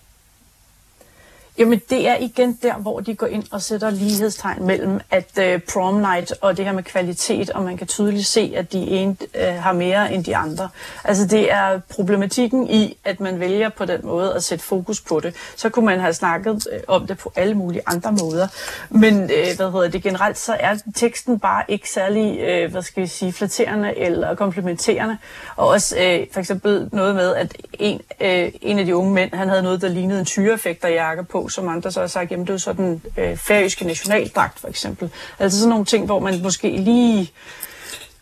Jamen, 1.57 1.81
det 1.89 2.07
er 2.07 2.15
igen 2.19 2.59
der, 2.61 2.73
hvor 2.73 2.99
de 2.99 3.15
går 3.15 3.27
ind 3.27 3.43
og 3.51 3.61
sætter 3.61 3.89
lighedstegn 3.89 4.65
mellem 4.65 4.99
at 5.11 5.39
øh, 5.39 5.59
prom 5.73 5.95
night 5.95 6.33
og 6.41 6.57
det 6.57 6.65
her 6.65 6.71
med 6.71 6.83
kvalitet, 6.83 7.49
og 7.49 7.63
man 7.63 7.77
kan 7.77 7.87
tydeligt 7.87 8.27
se, 8.27 8.53
at 8.55 8.73
de 8.73 8.77
ene 8.77 9.17
øh, 9.35 9.53
har 9.53 9.73
mere 9.73 10.13
end 10.13 10.23
de 10.23 10.35
andre. 10.35 10.69
Altså, 11.03 11.25
det 11.27 11.51
er 11.51 11.79
problematikken 11.89 12.69
i, 12.69 12.97
at 13.05 13.19
man 13.19 13.39
vælger 13.39 13.69
på 13.69 13.85
den 13.85 13.99
måde 14.03 14.33
at 14.35 14.43
sætte 14.43 14.65
fokus 14.65 15.01
på 15.01 15.19
det. 15.19 15.35
Så 15.55 15.69
kunne 15.69 15.85
man 15.85 15.99
have 15.99 16.13
snakket 16.13 16.67
øh, 16.73 16.79
om 16.87 17.07
det 17.07 17.17
på 17.17 17.31
alle 17.35 17.55
mulige 17.55 17.81
andre 17.85 18.11
måder. 18.11 18.47
Men, 18.89 19.23
øh, 19.23 19.55
hvad 19.57 19.71
hedder 19.71 19.89
det, 19.89 20.03
generelt 20.03 20.37
så 20.37 20.57
er 20.59 20.75
teksten 20.95 21.39
bare 21.39 21.63
ikke 21.67 21.89
særlig, 21.89 22.39
øh, 22.39 22.71
hvad 22.71 22.81
skal 22.81 23.03
vi 23.03 23.07
sige, 23.07 23.33
flatterende 23.33 23.97
eller 23.97 24.35
komplementerende. 24.35 25.17
Og 25.55 25.67
også 25.67 25.95
øh, 25.99 26.27
for 26.31 26.39
eksempel 26.39 26.89
noget 26.91 27.15
med, 27.15 27.35
at 27.35 27.53
en, 27.73 28.01
øh, 28.21 28.51
en 28.61 28.79
af 28.79 28.85
de 28.85 28.95
unge 28.95 29.13
mænd, 29.13 29.33
han 29.33 29.49
havde 29.49 29.63
noget, 29.63 29.81
der 29.81 29.87
lignede 29.87 30.19
en 30.19 30.25
tyrefægterjakke 30.25 31.23
på, 31.23 31.46
som 31.49 31.67
andre 31.67 31.91
så 31.91 31.99
har 31.99 32.07
sagt, 32.07 32.31
jamen 32.31 32.47
det 32.47 32.53
er 32.53 32.57
sådan 32.57 33.01
øh, 33.17 33.37
færøske 33.37 33.85
nationaldragt 33.85 34.59
for 34.59 34.67
eksempel. 34.67 35.09
Altså 35.39 35.59
sådan 35.59 35.69
nogle 35.69 35.85
ting, 35.85 36.05
hvor 36.05 36.19
man 36.19 36.41
måske 36.41 36.77
lige 36.77 37.31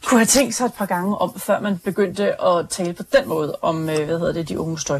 kunne 0.05 0.19
have 0.19 0.25
tænkt 0.25 0.55
sig 0.55 0.65
et 0.65 0.73
par 0.73 0.85
gange 0.85 1.17
om, 1.17 1.39
før 1.39 1.59
man 1.59 1.77
begyndte 1.77 2.41
at 2.41 2.69
tale 2.69 2.93
på 2.93 3.03
den 3.13 3.29
måde 3.29 3.55
om, 3.61 3.89
øh, 3.89 4.05
hvad 4.05 4.19
hedder 4.19 4.33
det, 4.33 4.49
de 4.49 4.59
unge 4.59 4.79
støj. 4.79 4.99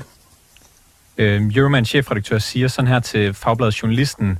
Øh, 1.17 1.41
Euroman 1.55 1.85
chefredaktør 1.85 2.37
siger 2.37 2.67
sådan 2.67 2.87
her 2.87 2.99
til 2.99 3.33
Fagbladet 3.33 3.83
Journalisten, 3.83 4.39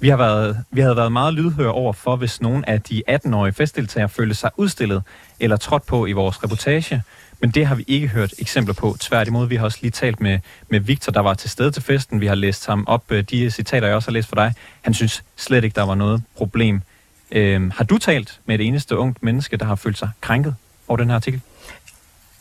vi, 0.00 0.08
har 0.08 0.16
været, 0.16 0.64
vi 0.70 0.80
havde 0.80 0.96
været 0.96 1.12
meget 1.12 1.34
lydhøre 1.34 1.72
over 1.72 1.92
for, 1.92 2.16
hvis 2.16 2.40
nogen 2.40 2.64
af 2.64 2.82
de 2.82 3.02
18-årige 3.10 3.52
festdeltagere 3.52 4.08
følte 4.08 4.34
sig 4.34 4.50
udstillet 4.56 5.02
eller 5.40 5.56
trådt 5.56 5.86
på 5.86 6.06
i 6.06 6.12
vores 6.12 6.44
reportage, 6.44 7.02
men 7.42 7.50
det 7.50 7.66
har 7.66 7.74
vi 7.74 7.84
ikke 7.86 8.08
hørt 8.08 8.34
eksempler 8.38 8.74
på. 8.74 8.96
Tværtimod, 9.00 9.46
vi 9.46 9.56
har 9.56 9.64
også 9.64 9.78
lige 9.80 9.90
talt 9.90 10.20
med, 10.20 10.38
med 10.68 10.80
Victor, 10.80 11.12
der 11.12 11.20
var 11.20 11.34
til 11.34 11.50
stede 11.50 11.70
til 11.70 11.82
festen. 11.82 12.20
Vi 12.20 12.26
har 12.26 12.34
læst 12.34 12.66
ham 12.66 12.84
op, 12.86 13.02
øh, 13.10 13.24
de 13.24 13.50
citater, 13.50 13.86
jeg 13.86 13.96
også 13.96 14.08
har 14.08 14.12
læst 14.12 14.28
for 14.28 14.36
dig. 14.36 14.54
Han 14.82 14.94
synes 14.94 15.24
slet 15.36 15.64
ikke, 15.64 15.74
der 15.74 15.82
var 15.82 15.94
noget 15.94 16.22
problem. 16.36 16.82
Øhm, 17.30 17.70
har 17.70 17.84
du 17.84 17.98
talt 17.98 18.40
med 18.46 18.54
et 18.54 18.66
eneste 18.66 18.98
ungt 18.98 19.22
menneske, 19.22 19.56
der 19.56 19.64
har 19.64 19.74
følt 19.74 19.98
sig 19.98 20.10
krænket 20.20 20.54
over 20.88 20.96
den 20.96 21.08
her 21.08 21.16
artikel? 21.16 21.40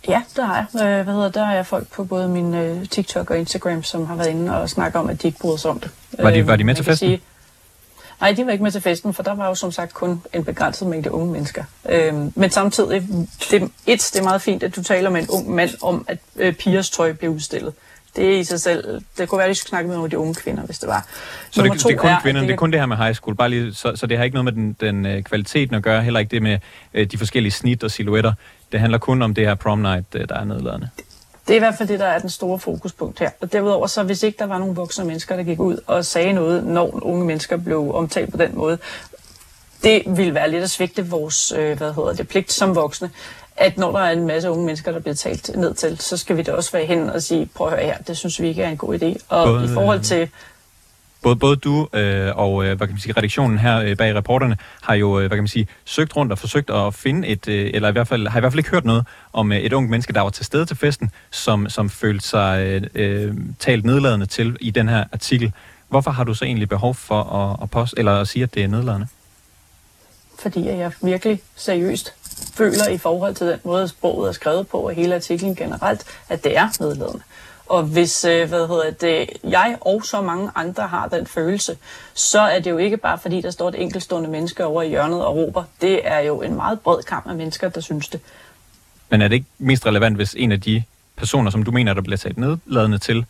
Ja, 0.07 0.23
der 0.35 0.45
har 0.45 0.55
jeg. 0.55 0.87
Øh, 0.87 1.03
hvad 1.03 1.13
hedder, 1.13 1.31
der 1.31 1.45
er 1.45 1.63
folk 1.63 1.87
på 1.87 2.03
både 2.03 2.27
min 2.27 2.53
øh, 2.53 2.87
TikTok 2.87 3.29
og 3.29 3.39
Instagram, 3.39 3.83
som 3.83 4.05
har 4.05 4.15
været 4.15 4.29
inde 4.29 4.61
og 4.61 4.69
snakket 4.69 4.99
om, 5.01 5.09
at 5.09 5.21
de 5.21 5.27
ikke 5.27 5.39
bryder 5.39 5.57
sig 5.57 5.71
om 5.71 5.79
det. 5.79 5.91
Var 6.19 6.31
de, 6.31 6.47
var 6.47 6.55
de 6.55 6.63
med 6.63 6.75
til 6.75 6.85
festen? 6.85 7.07
Sige, 7.07 7.21
nej, 8.21 8.31
de 8.31 8.45
var 8.45 8.51
ikke 8.51 8.63
med 8.63 8.71
til 8.71 8.81
festen, 8.81 9.13
for 9.13 9.23
der 9.23 9.35
var 9.35 9.47
jo 9.47 9.55
som 9.55 9.71
sagt 9.71 9.93
kun 9.93 10.21
en 10.33 10.43
begrænset 10.43 10.87
mængde 10.87 11.11
unge 11.11 11.31
mennesker. 11.31 11.63
Øhm, 11.89 12.33
men 12.35 12.49
samtidig, 12.49 13.07
det, 13.51 13.71
et, 13.87 14.09
det 14.13 14.19
er 14.19 14.23
meget 14.23 14.41
fint, 14.41 14.63
at 14.63 14.75
du 14.75 14.83
taler 14.83 15.09
med 15.09 15.21
en 15.21 15.29
ung 15.29 15.55
mand 15.55 15.69
om, 15.81 16.05
at 16.07 16.17
øh, 16.35 16.53
pigers 16.53 16.89
tøj 16.89 17.13
bliver 17.13 17.33
udstillet 17.33 17.73
det 18.15 18.39
i 18.39 18.43
sig 18.43 18.61
selv, 18.61 19.01
det 19.17 19.29
kunne 19.29 19.37
være, 19.37 19.47
at 19.47 19.49
de 19.49 19.55
skulle 19.55 19.69
snakke 19.69 19.87
med 19.87 19.95
nogle 19.95 20.05
af 20.05 20.09
de 20.09 20.17
unge 20.17 20.33
kvinder, 20.33 20.63
hvis 20.63 20.79
det 20.79 20.89
var. 20.89 21.07
Så 21.51 21.61
det, 21.63 21.71
det, 21.71 21.85
er 21.85 21.97
kun 21.97 22.09
er, 22.09 22.21
kvinderne, 22.21 22.41
det, 22.41 22.47
det 22.47 22.53
er 22.53 22.57
kun 22.57 22.71
det 22.71 22.79
her 22.79 22.85
med 22.85 22.97
high 22.97 23.13
school, 23.13 23.35
bare 23.35 23.49
lige, 23.49 23.73
så, 23.73 23.95
så 23.95 24.07
det 24.07 24.17
har 24.17 24.23
ikke 24.23 24.35
noget 24.43 24.55
med 24.55 24.63
den, 24.63 25.03
den 25.03 25.17
uh, 25.17 25.23
kvaliteten 25.23 25.75
at 25.75 25.83
gøre, 25.83 26.03
heller 26.03 26.19
ikke 26.19 26.31
det 26.31 26.41
med 26.41 26.57
uh, 26.97 27.03
de 27.03 27.17
forskellige 27.17 27.51
snit 27.51 27.83
og 27.83 27.91
silhuetter. 27.91 28.33
Det 28.71 28.79
handler 28.79 28.97
kun 28.97 29.21
om 29.21 29.33
det 29.33 29.47
her 29.47 29.55
prom 29.55 29.79
night, 29.79 30.15
uh, 30.15 30.21
der 30.29 30.35
er 30.35 30.43
nedladende. 30.43 30.89
Det 31.47 31.53
er 31.53 31.55
i 31.55 31.59
hvert 31.59 31.75
fald 31.77 31.89
det, 31.89 31.99
der 31.99 32.05
er 32.05 32.19
den 32.19 32.29
store 32.29 32.59
fokuspunkt 32.59 33.19
her. 33.19 33.29
Og 33.41 33.53
derudover, 33.53 33.87
så 33.87 34.03
hvis 34.03 34.23
ikke 34.23 34.39
der 34.39 34.45
var 34.45 34.57
nogle 34.57 34.75
voksne 34.75 35.05
mennesker, 35.05 35.35
der 35.35 35.43
gik 35.43 35.59
ud 35.59 35.77
og 35.87 36.05
sagde 36.05 36.33
noget, 36.33 36.63
når 36.63 36.99
unge 37.03 37.25
mennesker 37.25 37.57
blev 37.57 37.95
omtalt 37.95 38.31
på 38.31 38.37
den 38.37 38.57
måde, 38.57 38.77
det 39.83 40.03
ville 40.05 40.33
være 40.33 40.51
lidt 40.51 40.63
at 40.63 40.69
svigte 40.69 41.07
vores 41.09 41.51
øh, 41.51 41.77
hvad 41.77 41.93
hedder 41.93 42.13
det, 42.13 42.27
pligt 42.27 42.51
som 42.51 42.75
voksne 42.75 43.09
at 43.61 43.77
når 43.77 43.91
der 43.91 43.99
er 43.99 44.11
en 44.11 44.27
masse 44.27 44.51
unge 44.51 44.65
mennesker, 44.65 44.91
der 44.91 44.99
bliver 44.99 45.15
talt 45.15 45.57
ned 45.57 45.73
til, 45.73 45.97
så 45.99 46.17
skal 46.17 46.37
vi 46.37 46.41
da 46.41 46.51
også 46.51 46.71
være 46.71 46.85
hen 46.85 47.09
og 47.09 47.21
sige, 47.21 47.49
prøv 47.55 47.67
at 47.67 47.73
høre 47.73 47.85
her, 47.85 47.97
det 47.97 48.17
synes 48.17 48.41
vi 48.41 48.47
ikke 48.47 48.63
er 48.63 48.69
en 48.69 48.77
god 48.77 49.01
idé. 49.01 49.25
Og 49.29 49.47
både, 49.47 49.65
i 49.65 49.67
forhold 49.67 50.01
til... 50.01 50.29
Både, 51.21 51.35
både 51.35 51.55
du 51.55 51.87
øh, 51.93 52.31
og 52.35 52.65
øh, 52.65 52.77
hvad 52.77 52.87
kan 52.87 52.93
man 52.93 52.99
sige, 52.99 53.13
redaktionen 53.17 53.59
her 53.59 53.79
øh, 53.79 53.97
bag 53.97 54.15
reporterne 54.15 54.57
har 54.81 54.93
jo 54.93 55.19
øh, 55.19 55.27
hvad 55.27 55.37
kan 55.37 55.43
man 55.43 55.47
sige, 55.47 55.67
søgt 55.85 56.15
rundt 56.15 56.31
og 56.31 56.39
forsøgt 56.39 56.69
at 56.69 56.93
finde 56.93 57.27
et, 57.27 57.47
øh, 57.47 57.71
eller 57.73 57.89
i 57.89 57.91
hvert 57.91 58.07
fald 58.07 58.27
har 58.27 58.39
i 58.39 58.41
hvert 58.41 58.51
fald 58.51 58.59
ikke 58.59 58.69
hørt 58.69 58.85
noget 58.85 59.05
om 59.33 59.51
øh, 59.51 59.57
et 59.57 59.73
ung 59.73 59.89
menneske, 59.89 60.13
der 60.13 60.21
var 60.21 60.29
til 60.29 60.45
stede 60.45 60.65
til 60.65 60.77
festen, 60.77 61.11
som, 61.31 61.69
som 61.69 61.89
følte 61.89 62.27
sig 62.27 62.65
øh, 62.65 62.81
øh, 62.95 63.35
talt 63.59 63.85
nedladende 63.85 64.25
til 64.25 64.57
i 64.61 64.71
den 64.71 64.89
her 64.89 65.03
artikel. 65.11 65.53
Hvorfor 65.89 66.11
har 66.11 66.23
du 66.23 66.33
så 66.33 66.45
egentlig 66.45 66.69
behov 66.69 66.95
for 66.95 67.23
at, 67.23 67.63
at, 67.63 67.69
post, 67.69 67.93
eller 67.97 68.13
at 68.13 68.27
sige, 68.27 68.43
at 68.43 68.53
det 68.53 68.63
er 68.63 68.67
nedladende? 68.67 69.07
Fordi 70.39 70.67
jeg 70.67 70.91
virkelig 71.01 71.41
seriøst 71.55 72.13
føler 72.53 72.87
i 72.87 72.97
forhold 72.97 73.35
til 73.35 73.47
den 73.47 73.59
måde, 73.63 73.87
sproget 73.87 74.29
er 74.29 74.33
skrevet 74.33 74.67
på, 74.67 74.77
og 74.77 74.93
hele 74.93 75.15
artiklen 75.15 75.55
generelt, 75.55 76.03
at 76.29 76.43
det 76.43 76.57
er 76.57 76.67
nedladende. 76.79 77.21
Og 77.71 77.83
hvis 77.83 78.25
øh, 78.25 78.49
hvad 78.49 78.67
hedder 78.67 78.91
det, 78.91 79.29
jeg 79.43 79.77
og 79.81 80.05
så 80.05 80.21
mange 80.21 80.51
andre 80.55 80.87
har 80.87 81.07
den 81.07 81.27
følelse, 81.27 81.77
så 82.13 82.39
er 82.39 82.59
det 82.59 82.71
jo 82.71 82.77
ikke 82.77 82.97
bare 82.97 83.17
fordi, 83.17 83.41
der 83.41 83.51
står 83.51 83.69
et 83.69 83.81
enkeltstående 83.81 84.29
menneske 84.29 84.65
over 84.65 84.81
i 84.81 84.89
hjørnet 84.89 85.25
og 85.25 85.35
råber. 85.35 85.63
Det 85.81 86.07
er 86.07 86.19
jo 86.19 86.41
en 86.41 86.55
meget 86.55 86.79
bred 86.79 87.03
kamp 87.03 87.27
af 87.27 87.35
mennesker, 87.35 87.69
der 87.69 87.81
synes 87.81 88.07
det. 88.07 88.19
Men 89.09 89.21
er 89.21 89.27
det 89.27 89.35
ikke 89.35 89.47
mest 89.57 89.85
relevant, 89.85 90.15
hvis 90.15 90.35
en 90.37 90.51
af 90.51 90.61
de 90.61 90.83
personer, 91.15 91.51
som 91.51 91.63
du 91.63 91.71
mener, 91.71 91.93
der 91.93 92.01
bliver 92.01 92.17
taget 92.17 92.37
nedladende 92.37 92.97
til, 92.97 93.25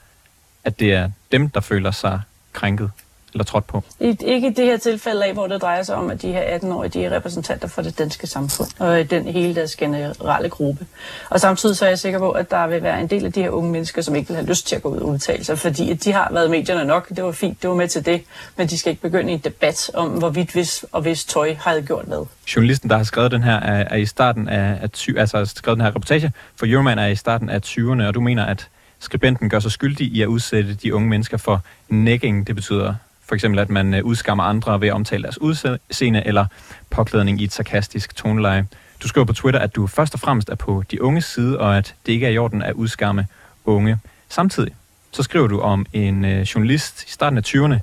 at 0.63 0.79
det 0.79 0.93
er 0.93 1.09
dem, 1.31 1.49
der 1.49 1.59
føler 1.59 1.91
sig 1.91 2.21
krænket? 2.53 2.91
Eller 3.33 3.43
trådt 3.43 3.67
på? 3.67 3.83
I, 3.99 4.17
ikke 4.25 4.47
i 4.47 4.53
det 4.53 4.65
her 4.65 4.77
tilfælde 4.77 5.25
af, 5.25 5.33
hvor 5.33 5.47
det 5.47 5.61
drejer 5.61 5.83
sig 5.83 5.95
om, 5.95 6.11
at 6.11 6.21
de 6.21 6.31
her 6.31 6.57
18-årige 6.57 6.89
de 6.89 7.05
er 7.05 7.15
repræsentanter 7.15 7.67
for 7.67 7.81
det 7.81 7.99
danske 7.99 8.27
samfund, 8.27 8.69
og 8.79 9.09
den 9.09 9.25
hele 9.25 9.55
deres 9.55 9.75
generelle 9.75 10.49
gruppe. 10.49 10.85
Og 11.29 11.39
samtidig 11.39 11.77
så 11.77 11.85
er 11.85 11.89
jeg 11.89 11.99
sikker 11.99 12.19
på, 12.19 12.31
at 12.31 12.51
der 12.51 12.67
vil 12.67 12.83
være 12.83 13.01
en 13.01 13.07
del 13.07 13.25
af 13.25 13.33
de 13.33 13.41
her 13.41 13.49
unge 13.49 13.71
mennesker, 13.71 14.01
som 14.01 14.15
ikke 14.15 14.27
vil 14.27 14.35
have 14.35 14.47
lyst 14.47 14.67
til 14.67 14.75
at 14.75 14.81
gå 14.81 14.89
ud 14.89 14.97
og 14.97 15.07
udtale 15.07 15.43
sig, 15.43 15.59
fordi 15.59 15.93
de 15.93 16.11
har 16.13 16.29
været 16.31 16.49
medierne 16.49 16.85
nok, 16.85 17.09
det 17.09 17.23
var 17.23 17.31
fint, 17.31 17.61
det 17.61 17.69
var 17.69 17.75
med 17.75 17.87
til 17.87 18.05
det, 18.05 18.23
men 18.57 18.67
de 18.67 18.77
skal 18.77 18.89
ikke 18.89 19.01
begynde 19.01 19.31
en 19.31 19.39
debat 19.39 19.91
om, 19.93 20.09
hvorvidt 20.09 20.51
hvis 20.51 20.85
og 20.91 21.01
hvis 21.01 21.25
tøj 21.25 21.55
har 21.59 21.81
gjort 21.81 22.05
hvad. 22.05 22.25
Journalisten, 22.55 22.89
der 22.89 22.97
har 22.97 23.03
skrevet 23.03 23.31
den 23.31 23.43
her, 23.43 23.55
er, 23.55 23.83
er 23.89 23.95
i 23.95 24.05
starten 24.05 24.49
af, 24.49 24.79
af 24.81 25.07
altså 25.17 25.37
har 25.37 25.45
skrevet 25.45 25.77
den 25.77 25.85
her 25.85 25.89
reportage 25.89 26.31
for 26.55 26.65
Euroman, 26.69 26.99
er 26.99 27.07
i 27.07 27.15
starten 27.15 27.49
af 27.49 27.59
20'erne, 27.65 28.03
og 28.03 28.13
du 28.13 28.21
mener, 28.21 28.45
at 28.45 28.67
skribenten 28.99 29.49
gør 29.49 29.59
sig 29.59 29.71
skyldig 29.71 30.07
i 30.07 30.21
at 30.21 30.27
udsætte 30.27 30.73
de 30.73 30.95
unge 30.95 31.09
mennesker 31.09 31.37
for 31.37 31.61
negging, 31.89 32.47
det 32.47 32.55
betyder 32.55 32.95
for 33.31 33.35
eksempel, 33.35 33.59
at 33.59 33.69
man 33.69 33.93
øh, 33.93 34.03
udskammer 34.03 34.43
andre 34.43 34.81
ved 34.81 34.87
at 34.87 34.93
omtale 34.93 35.23
deres 35.23 35.41
udseende 35.41 36.23
eller 36.25 36.45
påklædning 36.89 37.41
i 37.41 37.43
et 37.43 37.53
sarkastisk 37.53 38.15
toneleje. 38.15 38.67
Du 39.03 39.07
skriver 39.07 39.25
på 39.25 39.33
Twitter, 39.33 39.59
at 39.59 39.75
du 39.75 39.87
først 39.87 40.13
og 40.13 40.19
fremmest 40.19 40.49
er 40.49 40.55
på 40.55 40.83
de 40.91 41.01
unges 41.01 41.25
side, 41.25 41.59
og 41.59 41.77
at 41.77 41.95
det 42.05 42.11
ikke 42.11 42.25
er 42.25 42.29
i 42.29 42.37
orden 42.37 42.61
at 42.61 42.73
udskamme 42.73 43.27
unge. 43.65 43.97
Samtidig 44.29 44.73
så 45.11 45.23
skriver 45.23 45.47
du 45.47 45.59
om 45.59 45.85
en 45.93 46.25
øh, 46.25 46.41
journalist 46.41 47.03
i 47.03 47.11
starten 47.11 47.37
af 47.37 47.41
20'erne. 47.47 47.79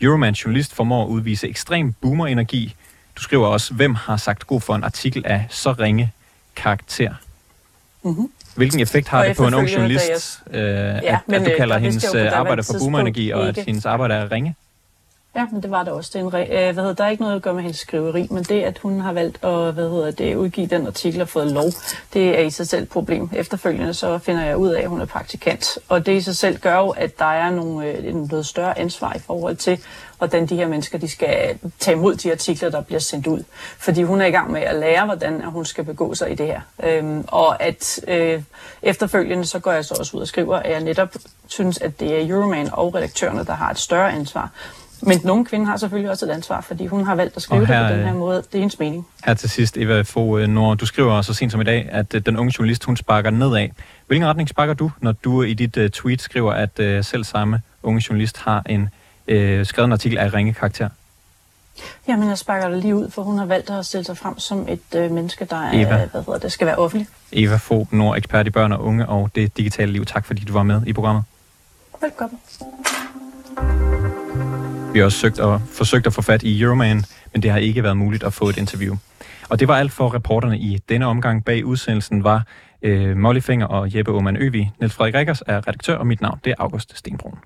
Euroman 0.00 0.34
journalist 0.34 0.74
formår 0.74 1.04
at 1.04 1.08
udvise 1.08 1.48
ekstrem 1.48 1.92
boomer-energi. 1.92 2.74
Du 3.16 3.22
skriver 3.22 3.46
også, 3.46 3.74
hvem 3.74 3.94
har 3.94 4.16
sagt 4.16 4.46
god 4.46 4.60
for 4.60 4.74
en 4.74 4.84
artikel 4.84 5.26
af 5.26 5.46
så 5.50 5.72
ringe 5.72 6.12
karakter. 6.56 7.14
Mm-hmm. 8.02 8.30
Hvilken 8.56 8.80
effekt 8.80 9.08
har 9.08 9.24
det 9.24 9.36
på 9.36 9.46
en 9.46 9.54
ung 9.54 9.72
journalist, 9.72 10.42
øh, 10.50 10.60
ja, 10.60 10.92
at, 10.94 11.18
men, 11.26 11.34
at 11.34 11.46
du 11.46 11.50
øh, 11.50 11.56
kalder 11.56 11.78
hendes 11.78 12.14
arbejde 12.14 12.62
for 12.62 12.74
boomer-energi, 12.78 13.30
og 13.30 13.48
at 13.48 13.58
hendes 13.66 13.86
arbejde 13.86 14.14
er 14.14 14.32
ringe? 14.32 14.54
Ja, 15.36 15.46
men 15.52 15.62
det 15.62 15.70
var 15.70 15.82
det 15.82 15.92
også. 15.92 16.10
Det 16.14 16.34
er, 16.34 16.38
en, 16.38 16.52
øh, 16.52 16.74
hvad 16.74 16.82
hedder, 16.82 16.92
der 16.92 17.04
er 17.04 17.08
ikke 17.08 17.22
noget 17.22 17.36
at 17.36 17.42
gøre 17.42 17.54
med 17.54 17.62
hendes 17.62 17.78
skriveri, 17.78 18.26
men 18.30 18.42
det, 18.42 18.62
at 18.62 18.78
hun 18.78 19.00
har 19.00 19.12
valgt 19.12 19.44
at 19.44 19.74
hvad 19.74 19.90
hedder 19.90 20.10
det, 20.10 20.34
udgive 20.34 20.66
den 20.66 20.86
artikel 20.86 21.20
og 21.20 21.28
fået 21.28 21.52
lov, 21.52 21.64
det 22.12 22.38
er 22.38 22.42
i 22.42 22.50
sig 22.50 22.68
selv 22.68 22.82
et 22.82 22.88
problem. 22.88 23.30
Efterfølgende 23.32 23.94
så 23.94 24.18
finder 24.18 24.44
jeg 24.44 24.56
ud 24.56 24.68
af, 24.68 24.82
at 24.82 24.88
hun 24.88 25.00
er 25.00 25.04
praktikant. 25.04 25.78
Og 25.88 26.06
det 26.06 26.12
i 26.12 26.20
sig 26.20 26.36
selv 26.36 26.58
gør 26.58 26.78
jo, 26.78 26.88
at 26.88 27.18
der 27.18 27.24
er 27.24 27.50
nogle, 27.50 27.86
øh, 27.86 28.14
noget 28.14 28.46
større 28.46 28.78
ansvar 28.78 29.14
i 29.14 29.18
forhold 29.18 29.56
til, 29.56 29.78
hvordan 30.18 30.46
de 30.46 30.56
her 30.56 30.68
mennesker 30.68 30.98
de 30.98 31.08
skal 31.08 31.58
tage 31.78 31.96
imod 31.96 32.14
de 32.14 32.32
artikler, 32.32 32.70
der 32.70 32.80
bliver 32.80 33.00
sendt 33.00 33.26
ud. 33.26 33.44
Fordi 33.78 34.02
hun 34.02 34.20
er 34.20 34.26
i 34.26 34.30
gang 34.30 34.52
med 34.52 34.60
at 34.60 34.76
lære, 34.76 35.04
hvordan 35.04 35.44
hun 35.44 35.64
skal 35.64 35.84
begå 35.84 36.14
sig 36.14 36.32
i 36.32 36.34
det 36.34 36.46
her. 36.46 36.60
Øhm, 36.82 37.24
og 37.28 37.62
at 37.62 38.00
øh, 38.08 38.42
efterfølgende 38.82 39.44
så 39.44 39.58
går 39.58 39.72
jeg 39.72 39.84
så 39.84 39.94
også 39.98 40.16
ud 40.16 40.22
og 40.22 40.28
skriver, 40.28 40.56
at 40.56 40.70
jeg 40.70 40.80
netop 40.80 41.14
synes, 41.46 41.78
at 41.78 42.00
det 42.00 42.14
er 42.14 42.28
Euroman 42.28 42.68
og 42.72 42.94
redaktørerne, 42.94 43.44
der 43.44 43.54
har 43.54 43.70
et 43.70 43.78
større 43.78 44.12
ansvar 44.12 44.50
men 45.02 45.20
nogle 45.24 45.44
kvinder 45.44 45.66
har 45.66 45.76
selvfølgelig 45.76 46.10
også 46.10 46.26
et 46.26 46.30
ansvar, 46.30 46.60
fordi 46.60 46.86
hun 46.86 47.04
har 47.04 47.14
valgt 47.14 47.36
at 47.36 47.42
skrive 47.42 47.66
her, 47.66 47.80
det 47.80 47.90
på 47.90 47.96
den 47.96 48.06
her 48.06 48.14
måde. 48.14 48.36
Det 48.36 48.54
er 48.54 48.58
hendes 48.58 48.78
mening. 48.78 49.06
Her 49.24 49.34
til 49.34 49.50
sidst, 49.50 49.76
Eva 49.76 50.00
Fogh, 50.00 50.48
når 50.48 50.74
du 50.74 50.86
skriver 50.86 51.22
så 51.22 51.34
sent 51.34 51.52
som 51.52 51.60
i 51.60 51.64
dag, 51.64 51.88
at 51.90 52.14
øh, 52.14 52.26
den 52.26 52.36
unge 52.36 52.52
journalist, 52.58 52.84
hun 52.84 52.96
sparker 52.96 53.30
nedad. 53.30 53.68
Hvilken 54.06 54.28
retning 54.28 54.48
sparker 54.48 54.74
du, 54.74 54.90
når 55.00 55.12
du 55.12 55.42
i 55.42 55.54
dit 55.54 55.76
uh, 55.76 55.88
tweet 55.88 56.22
skriver, 56.22 56.52
at 56.52 56.78
uh, 56.78 57.04
selv 57.04 57.24
samme 57.24 57.62
unge 57.82 58.02
journalist 58.08 58.38
har 58.38 58.62
en 58.68 58.82
uh, 58.82 59.66
skrevet 59.66 59.86
en 59.86 59.92
artikel 59.92 60.18
af 60.18 60.34
ringe 60.34 60.52
karakter? 60.52 60.88
Jamen, 62.08 62.28
jeg 62.28 62.38
sparker 62.38 62.68
det 62.68 62.78
lige 62.78 62.96
ud, 62.96 63.10
for 63.10 63.22
hun 63.22 63.38
har 63.38 63.46
valgt 63.46 63.70
at 63.70 63.86
stille 63.86 64.04
sig 64.04 64.16
frem 64.16 64.38
som 64.38 64.68
et 64.68 64.80
øh, 64.94 65.10
menneske, 65.10 65.44
der 65.44 65.56
er, 65.56 65.70
Eva. 65.72 66.06
hvad 66.06 66.22
hedder 66.24 66.38
det, 66.38 66.52
skal 66.52 66.66
være 66.66 66.76
offentlig. 66.76 67.08
Eva 67.32 67.56
Fogh, 67.56 67.94
Nord, 67.94 68.16
ekspert 68.16 68.46
i 68.46 68.50
børn 68.50 68.72
og 68.72 68.84
unge 68.84 69.06
og 69.06 69.30
det 69.34 69.56
digitale 69.56 69.92
liv. 69.92 70.04
Tak 70.04 70.24
fordi 70.24 70.44
du 70.44 70.52
var 70.52 70.62
med 70.62 70.82
i 70.86 70.92
programmet. 70.92 71.24
Velkommen. 72.00 72.38
Vi 74.94 74.98
har 74.98 75.04
også 75.04 75.18
søgt 75.18 75.40
og, 75.40 75.60
forsøgt 75.60 76.06
at 76.06 76.12
få 76.12 76.22
fat 76.22 76.42
i 76.42 76.62
Euroman, 76.62 77.04
men 77.32 77.42
det 77.42 77.50
har 77.50 77.58
ikke 77.58 77.82
været 77.82 77.96
muligt 77.96 78.24
at 78.24 78.32
få 78.32 78.48
et 78.48 78.56
interview. 78.56 78.96
Og 79.48 79.60
det 79.60 79.68
var 79.68 79.76
alt 79.76 79.92
for 79.92 80.14
reporterne 80.14 80.58
i 80.58 80.78
denne 80.88 81.06
omgang. 81.06 81.44
Bag 81.44 81.64
udsendelsen 81.64 82.24
var 82.24 82.46
øh, 82.82 83.16
Molly 83.16 83.40
Finger 83.40 83.66
og 83.66 83.96
Jeppe 83.96 84.12
Oman 84.12 84.36
Øvi. 84.36 84.70
Niels 84.80 84.94
Frederik 84.94 85.14
Rikkers 85.14 85.42
er 85.46 85.56
redaktør, 85.56 85.96
og 85.96 86.06
mit 86.06 86.20
navn 86.20 86.40
det 86.44 86.50
er 86.50 86.54
August 86.58 86.98
Stenbrun. 86.98 87.38